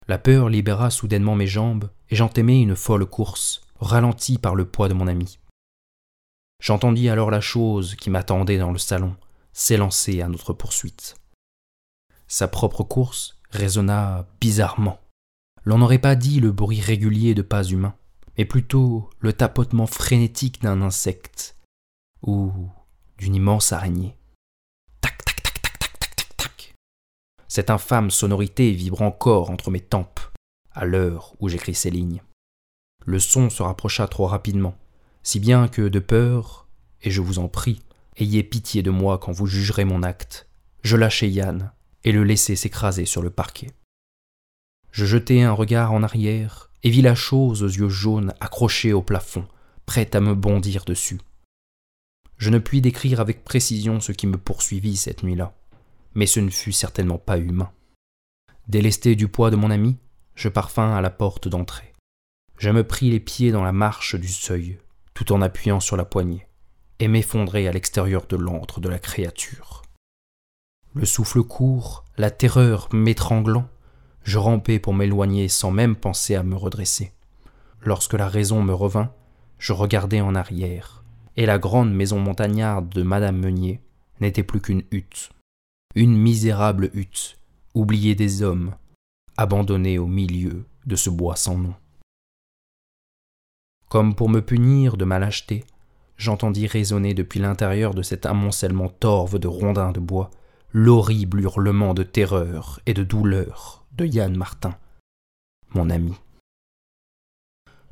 La 0.07 0.19
peur 0.19 0.51
libéra 0.51 0.91
soudainement 0.91 1.35
mes 1.35 1.47
jambes, 1.47 1.91
et 2.11 2.17
j'entamai 2.17 2.61
une 2.61 2.77
folle 2.77 3.07
course, 3.07 3.63
ralentie 3.81 4.39
par 4.39 4.55
le 4.55 4.67
poids 4.67 4.89
de 4.89 4.95
mon 4.95 5.07
ami. 5.07 5.39
J'entendis 6.63 7.09
alors 7.09 7.31
la 7.31 7.41
chose 7.41 7.95
qui 7.95 8.11
m'attendait 8.11 8.59
dans 8.59 8.71
le 8.71 8.79
salon 8.79 9.17
s'élancer 9.55 10.21
à 10.21 10.29
notre 10.29 10.53
poursuite. 10.53 11.17
Sa 12.27 12.49
propre 12.49 12.83
course 12.83 13.38
résonna 13.51 14.27
bizarrement. 14.40 15.01
L'on 15.64 15.79
n'aurait 15.79 15.99
pas 15.99 16.17
dit 16.17 16.40
le 16.40 16.53
bruit 16.53 16.81
régulier 16.81 17.35
de 17.35 17.43
pas 17.43 17.64
humains, 17.64 17.95
mais 18.37 18.45
plutôt 18.45 19.09
le 19.21 19.33
tapotement 19.33 19.87
frénétique 19.87 20.61
d'un 20.61 20.83
insecte 20.83 21.57
ou 22.23 22.53
d'une 23.17 23.37
immense 23.37 23.73
araignée. 23.73 24.17
Cette 27.47 27.71
infâme 27.71 28.11
sonorité 28.11 28.73
vibre 28.73 29.03
encore 29.03 29.51
entre 29.51 29.71
mes 29.71 29.81
tempes, 29.81 30.19
à 30.73 30.85
l'heure 30.85 31.37
où 31.38 31.49
j'écris 31.49 31.77
ces 31.77 31.90
lignes. 31.90 32.21
Le 33.07 33.21
son 33.21 33.49
se 33.49 33.62
rapprocha 33.62 34.09
trop 34.09 34.27
rapidement, 34.27 34.77
si 35.23 35.38
bien 35.38 35.69
que, 35.69 35.83
de 35.83 36.01
peur, 36.01 36.67
et 37.03 37.12
je 37.12 37.21
vous 37.21 37.38
en 37.38 37.47
prie, 37.47 37.81
ayez 38.16 38.42
pitié 38.42 38.83
de 38.83 38.90
moi 38.90 39.18
quand 39.18 39.33
vous 39.33 39.46
jugerez 39.46 39.85
mon 39.85 40.03
acte, 40.03 40.48
je 40.83 40.96
lâchai 40.96 41.29
Yann 41.29 41.72
et 42.05 42.12
le 42.12 42.24
laissai 42.24 42.57
s'écraser 42.57 43.07
sur 43.07 43.22
le 43.22 43.31
parquet. 43.31 43.70
Je 44.90 45.07
jetai 45.07 45.42
un 45.42 45.53
regard 45.53 45.92
en 45.92 46.03
arrière 46.03 46.70
et 46.83 46.90
vis 46.90 47.03
la 47.03 47.14
chose 47.14 47.62
aux 47.62 47.68
yeux 47.68 47.88
jaunes 47.88 48.35
accrochée 48.40 48.92
au 48.92 49.03
plafond, 49.03 49.46
prête 49.87 50.14
à 50.14 50.20
me 50.20 50.35
bondir 50.35 50.85
dessus. 50.85 51.20
Je 52.37 52.50
ne 52.50 52.59
puis 52.59 52.81
décrire 52.81 53.20
avec 53.20 53.44
précision 53.44 54.00
ce 54.00 54.12
qui 54.12 54.27
me 54.27 54.37
poursuivit 54.37 54.96
cette 54.96 55.22
nuit-là 55.22 55.55
mais 56.14 56.27
ce 56.27 56.40
ne 56.40 56.50
fut 56.50 56.72
certainement 56.72 57.18
pas 57.18 57.38
humain. 57.38 57.70
Délesté 58.68 59.14
du 59.16 59.29
poids 59.29 59.50
de 59.50 59.57
mon 59.57 59.70
ami, 59.70 59.96
je 60.35 60.48
parvins 60.48 60.96
à 60.96 61.00
la 61.00 61.11
porte 61.11 61.48
d'entrée. 61.48 61.92
Je 62.59 62.70
me 62.70 62.87
pris 62.87 63.11
les 63.11 63.20
pieds 63.20 63.53
dans 63.53 63.64
la 63.64 63.72
marche 63.72 64.14
du 64.14 64.29
seuil, 64.29 64.79
tout 65.12 65.33
en 65.33 65.42
appuyant 65.42 65.81
sur 65.81 65.96
la 65.96 66.05
poignée, 66.05 66.46
et 66.99 67.09
m'effondrer 67.09 67.69
à 67.69 67.73
l'extérieur 67.73 68.27
de 68.27 68.37
l'antre 68.37 68.81
de 68.81 68.89
la 68.89 68.99
créature. 68.99 69.83
Le 70.95 71.05
souffle 71.05 71.43
court, 71.43 72.05
la 72.17 72.31
terreur 72.31 72.89
m'étranglant, 72.93 73.69
je 74.23 74.39
rampais 74.39 74.79
pour 74.79 74.95
m'éloigner 74.95 75.49
sans 75.49 75.71
même 75.71 75.97
penser 75.97 76.35
à 76.35 76.43
me 76.43 76.57
redresser. 76.57 77.13
Lorsque 77.83 78.15
la 78.15 78.29
raison 78.29 78.63
me 78.63 78.73
revint, 78.73 79.13
je 79.59 79.73
regardai 79.73 80.21
en 80.21 80.35
arrière, 80.35 81.05
et 81.37 81.47
la 81.47 81.59
grande 81.59 81.93
maison 81.93 82.19
montagnarde 82.19 82.89
de 82.89 83.03
Madame 83.03 83.39
Meunier 83.39 83.81
n'était 84.21 84.43
plus 84.43 84.61
qu'une 84.61 84.85
hutte. 84.91 85.31
Une 85.95 86.17
misérable 86.17 86.91
hutte, 86.95 87.39
oubliée 87.75 88.15
des 88.15 88.43
hommes, 88.43 88.75
abandonnée 89.37 89.99
au 89.99 90.07
milieu 90.07 90.65
de 90.87 90.97
ce 90.97 91.11
bois 91.11 91.37
sans 91.37 91.59
nom. 91.59 91.75
Comme 93.89 94.15
pour 94.15 94.29
me 94.29 94.41
punir 94.41 94.97
de 94.97 95.05
ma 95.05 95.19
lâcheté, 95.19 95.65
j'entendis 96.16 96.66
résonner 96.66 97.14
depuis 97.14 97.40
l'intérieur 97.40 97.94
de 97.94 98.03
cet 98.03 98.27
amoncellement 98.27 98.88
torve 98.88 99.38
de 99.38 99.48
rondins 99.48 99.92
de 99.92 100.00
bois 100.00 100.31
l'horrible 100.72 101.40
hurlement 101.40 101.94
de 101.94 102.03
terreur 102.03 102.81
et 102.87 102.94
de 102.94 103.05
douleur 103.05 103.85
de 103.92 104.07
Yann 104.07 104.37
Martin, 104.37 104.77
mon 105.72 105.88
ami. 105.88 106.14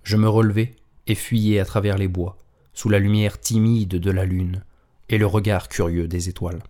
Je 0.02 0.16
me 0.16 0.28
relevai 0.28 0.74
et 1.06 1.14
fuyai 1.14 1.60
à 1.60 1.64
travers 1.64 1.96
les 1.96 2.08
bois, 2.08 2.36
sous 2.72 2.88
la 2.88 2.98
lumière 2.98 3.40
timide 3.40 3.96
de 3.96 4.10
la 4.10 4.24
lune 4.24 4.64
et 5.08 5.18
le 5.18 5.26
regard 5.26 5.68
curieux 5.68 6.08
des 6.08 6.28
étoiles. 6.28 6.62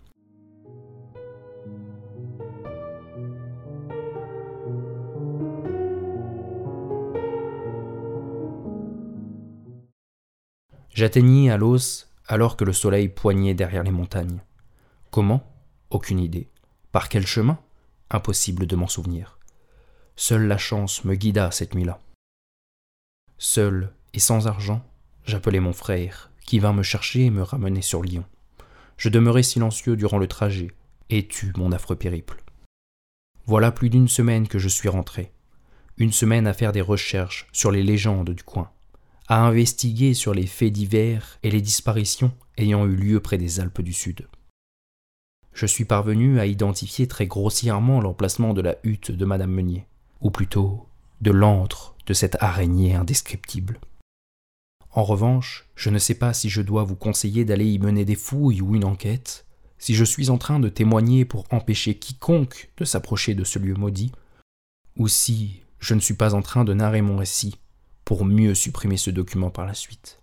J'atteignis 11.02 11.50
à 11.50 11.56
l'os 11.56 12.08
alors 12.28 12.56
que 12.56 12.62
le 12.62 12.72
soleil 12.72 13.08
poignait 13.08 13.54
derrière 13.54 13.82
les 13.82 13.90
montagnes. 13.90 14.38
Comment? 15.10 15.42
Aucune 15.90 16.20
idée. 16.20 16.48
Par 16.92 17.08
quel 17.08 17.26
chemin? 17.26 17.58
Impossible 18.08 18.68
de 18.68 18.76
m'en 18.76 18.86
souvenir. 18.86 19.36
Seule 20.14 20.46
la 20.46 20.58
chance 20.58 21.04
me 21.04 21.16
guida 21.16 21.50
cette 21.50 21.74
nuit-là. 21.74 21.98
Seul 23.36 23.92
et 24.14 24.20
sans 24.20 24.46
argent, 24.46 24.86
j'appelai 25.24 25.58
mon 25.58 25.72
frère, 25.72 26.30
qui 26.46 26.60
vint 26.60 26.72
me 26.72 26.84
chercher 26.84 27.24
et 27.24 27.30
me 27.30 27.42
ramener 27.42 27.82
sur 27.82 28.04
Lyon. 28.04 28.24
Je 28.96 29.08
demeurai 29.08 29.42
silencieux 29.42 29.96
durant 29.96 30.18
le 30.18 30.28
trajet 30.28 30.70
et 31.10 31.26
tus 31.26 31.52
mon 31.56 31.72
affreux 31.72 31.96
périple. 31.96 32.44
Voilà 33.46 33.72
plus 33.72 33.90
d'une 33.90 34.06
semaine 34.06 34.46
que 34.46 34.60
je 34.60 34.68
suis 34.68 34.88
rentré. 34.88 35.32
Une 35.96 36.12
semaine 36.12 36.46
à 36.46 36.54
faire 36.54 36.70
des 36.70 36.80
recherches 36.80 37.48
sur 37.50 37.72
les 37.72 37.82
légendes 37.82 38.30
du 38.30 38.44
coin 38.44 38.70
à 39.28 39.44
investiguer 39.44 40.14
sur 40.14 40.34
les 40.34 40.46
faits 40.46 40.72
divers 40.72 41.38
et 41.42 41.50
les 41.50 41.60
disparitions 41.60 42.32
ayant 42.58 42.86
eu 42.86 42.94
lieu 42.94 43.20
près 43.20 43.38
des 43.38 43.60
Alpes 43.60 43.82
du 43.82 43.92
Sud. 43.92 44.26
Je 45.52 45.66
suis 45.66 45.84
parvenu 45.84 46.40
à 46.40 46.46
identifier 46.46 47.06
très 47.06 47.26
grossièrement 47.26 48.00
l'emplacement 48.00 48.54
de 48.54 48.62
la 48.62 48.76
hutte 48.84 49.10
de 49.10 49.24
Madame 49.24 49.52
Meunier, 49.52 49.86
ou 50.20 50.30
plutôt 50.30 50.86
de 51.20 51.30
l'antre 51.30 51.94
de 52.06 52.14
cette 52.14 52.36
araignée 52.42 52.94
indescriptible. 52.94 53.78
En 54.90 55.04
revanche, 55.04 55.66
je 55.74 55.90
ne 55.90 55.98
sais 55.98 56.14
pas 56.14 56.32
si 56.34 56.48
je 56.50 56.62
dois 56.62 56.84
vous 56.84 56.96
conseiller 56.96 57.44
d'aller 57.44 57.70
y 57.70 57.78
mener 57.78 58.04
des 58.04 58.14
fouilles 58.14 58.60
ou 58.60 58.74
une 58.74 58.84
enquête, 58.84 59.46
si 59.78 59.94
je 59.94 60.04
suis 60.04 60.30
en 60.30 60.38
train 60.38 60.60
de 60.60 60.68
témoigner 60.68 61.24
pour 61.24 61.44
empêcher 61.50 61.98
quiconque 61.98 62.70
de 62.76 62.84
s'approcher 62.84 63.34
de 63.34 63.44
ce 63.44 63.58
lieu 63.58 63.74
maudit, 63.74 64.12
ou 64.96 65.08
si 65.08 65.62
je 65.80 65.94
ne 65.94 66.00
suis 66.00 66.14
pas 66.14 66.34
en 66.34 66.42
train 66.42 66.64
de 66.64 66.74
narrer 66.74 67.02
mon 67.02 67.16
récit 67.16 67.56
pour 68.04 68.24
mieux 68.24 68.54
supprimer 68.54 68.96
ce 68.96 69.10
document 69.10 69.50
par 69.50 69.66
la 69.66 69.74
suite. 69.74 70.20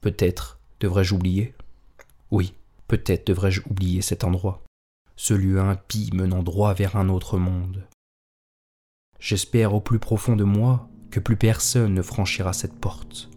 Peut-être 0.00 0.58
devrais-je 0.80 1.14
oublier? 1.14 1.54
Oui, 2.30 2.54
peut-être 2.88 3.26
devrais-je 3.26 3.62
oublier 3.70 4.02
cet 4.02 4.24
endroit, 4.24 4.62
ce 5.16 5.34
lieu 5.34 5.60
impie 5.60 6.10
menant 6.12 6.42
droit 6.42 6.74
vers 6.74 6.96
un 6.96 7.08
autre 7.08 7.38
monde. 7.38 7.86
J'espère 9.20 9.74
au 9.74 9.80
plus 9.80 9.98
profond 9.98 10.34
de 10.34 10.44
moi 10.44 10.88
que 11.10 11.20
plus 11.20 11.36
personne 11.36 11.94
ne 11.94 12.02
franchira 12.02 12.52
cette 12.52 12.74
porte, 12.74 13.30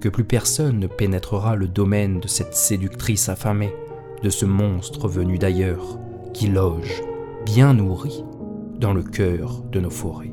que 0.00 0.08
plus 0.08 0.24
personne 0.24 0.80
ne 0.80 0.88
pénétrera 0.88 1.54
le 1.54 1.68
domaine 1.68 2.18
de 2.18 2.26
cette 2.26 2.54
séductrice 2.54 3.28
affamée, 3.28 3.72
de 4.22 4.30
ce 4.30 4.46
monstre 4.46 5.08
venu 5.08 5.38
d'ailleurs, 5.38 5.98
qui 6.32 6.48
loge, 6.48 7.02
bien 7.44 7.74
nourri, 7.74 8.24
dans 8.78 8.94
le 8.94 9.02
cœur 9.02 9.62
de 9.62 9.78
nos 9.78 9.90
forêts. 9.90 10.32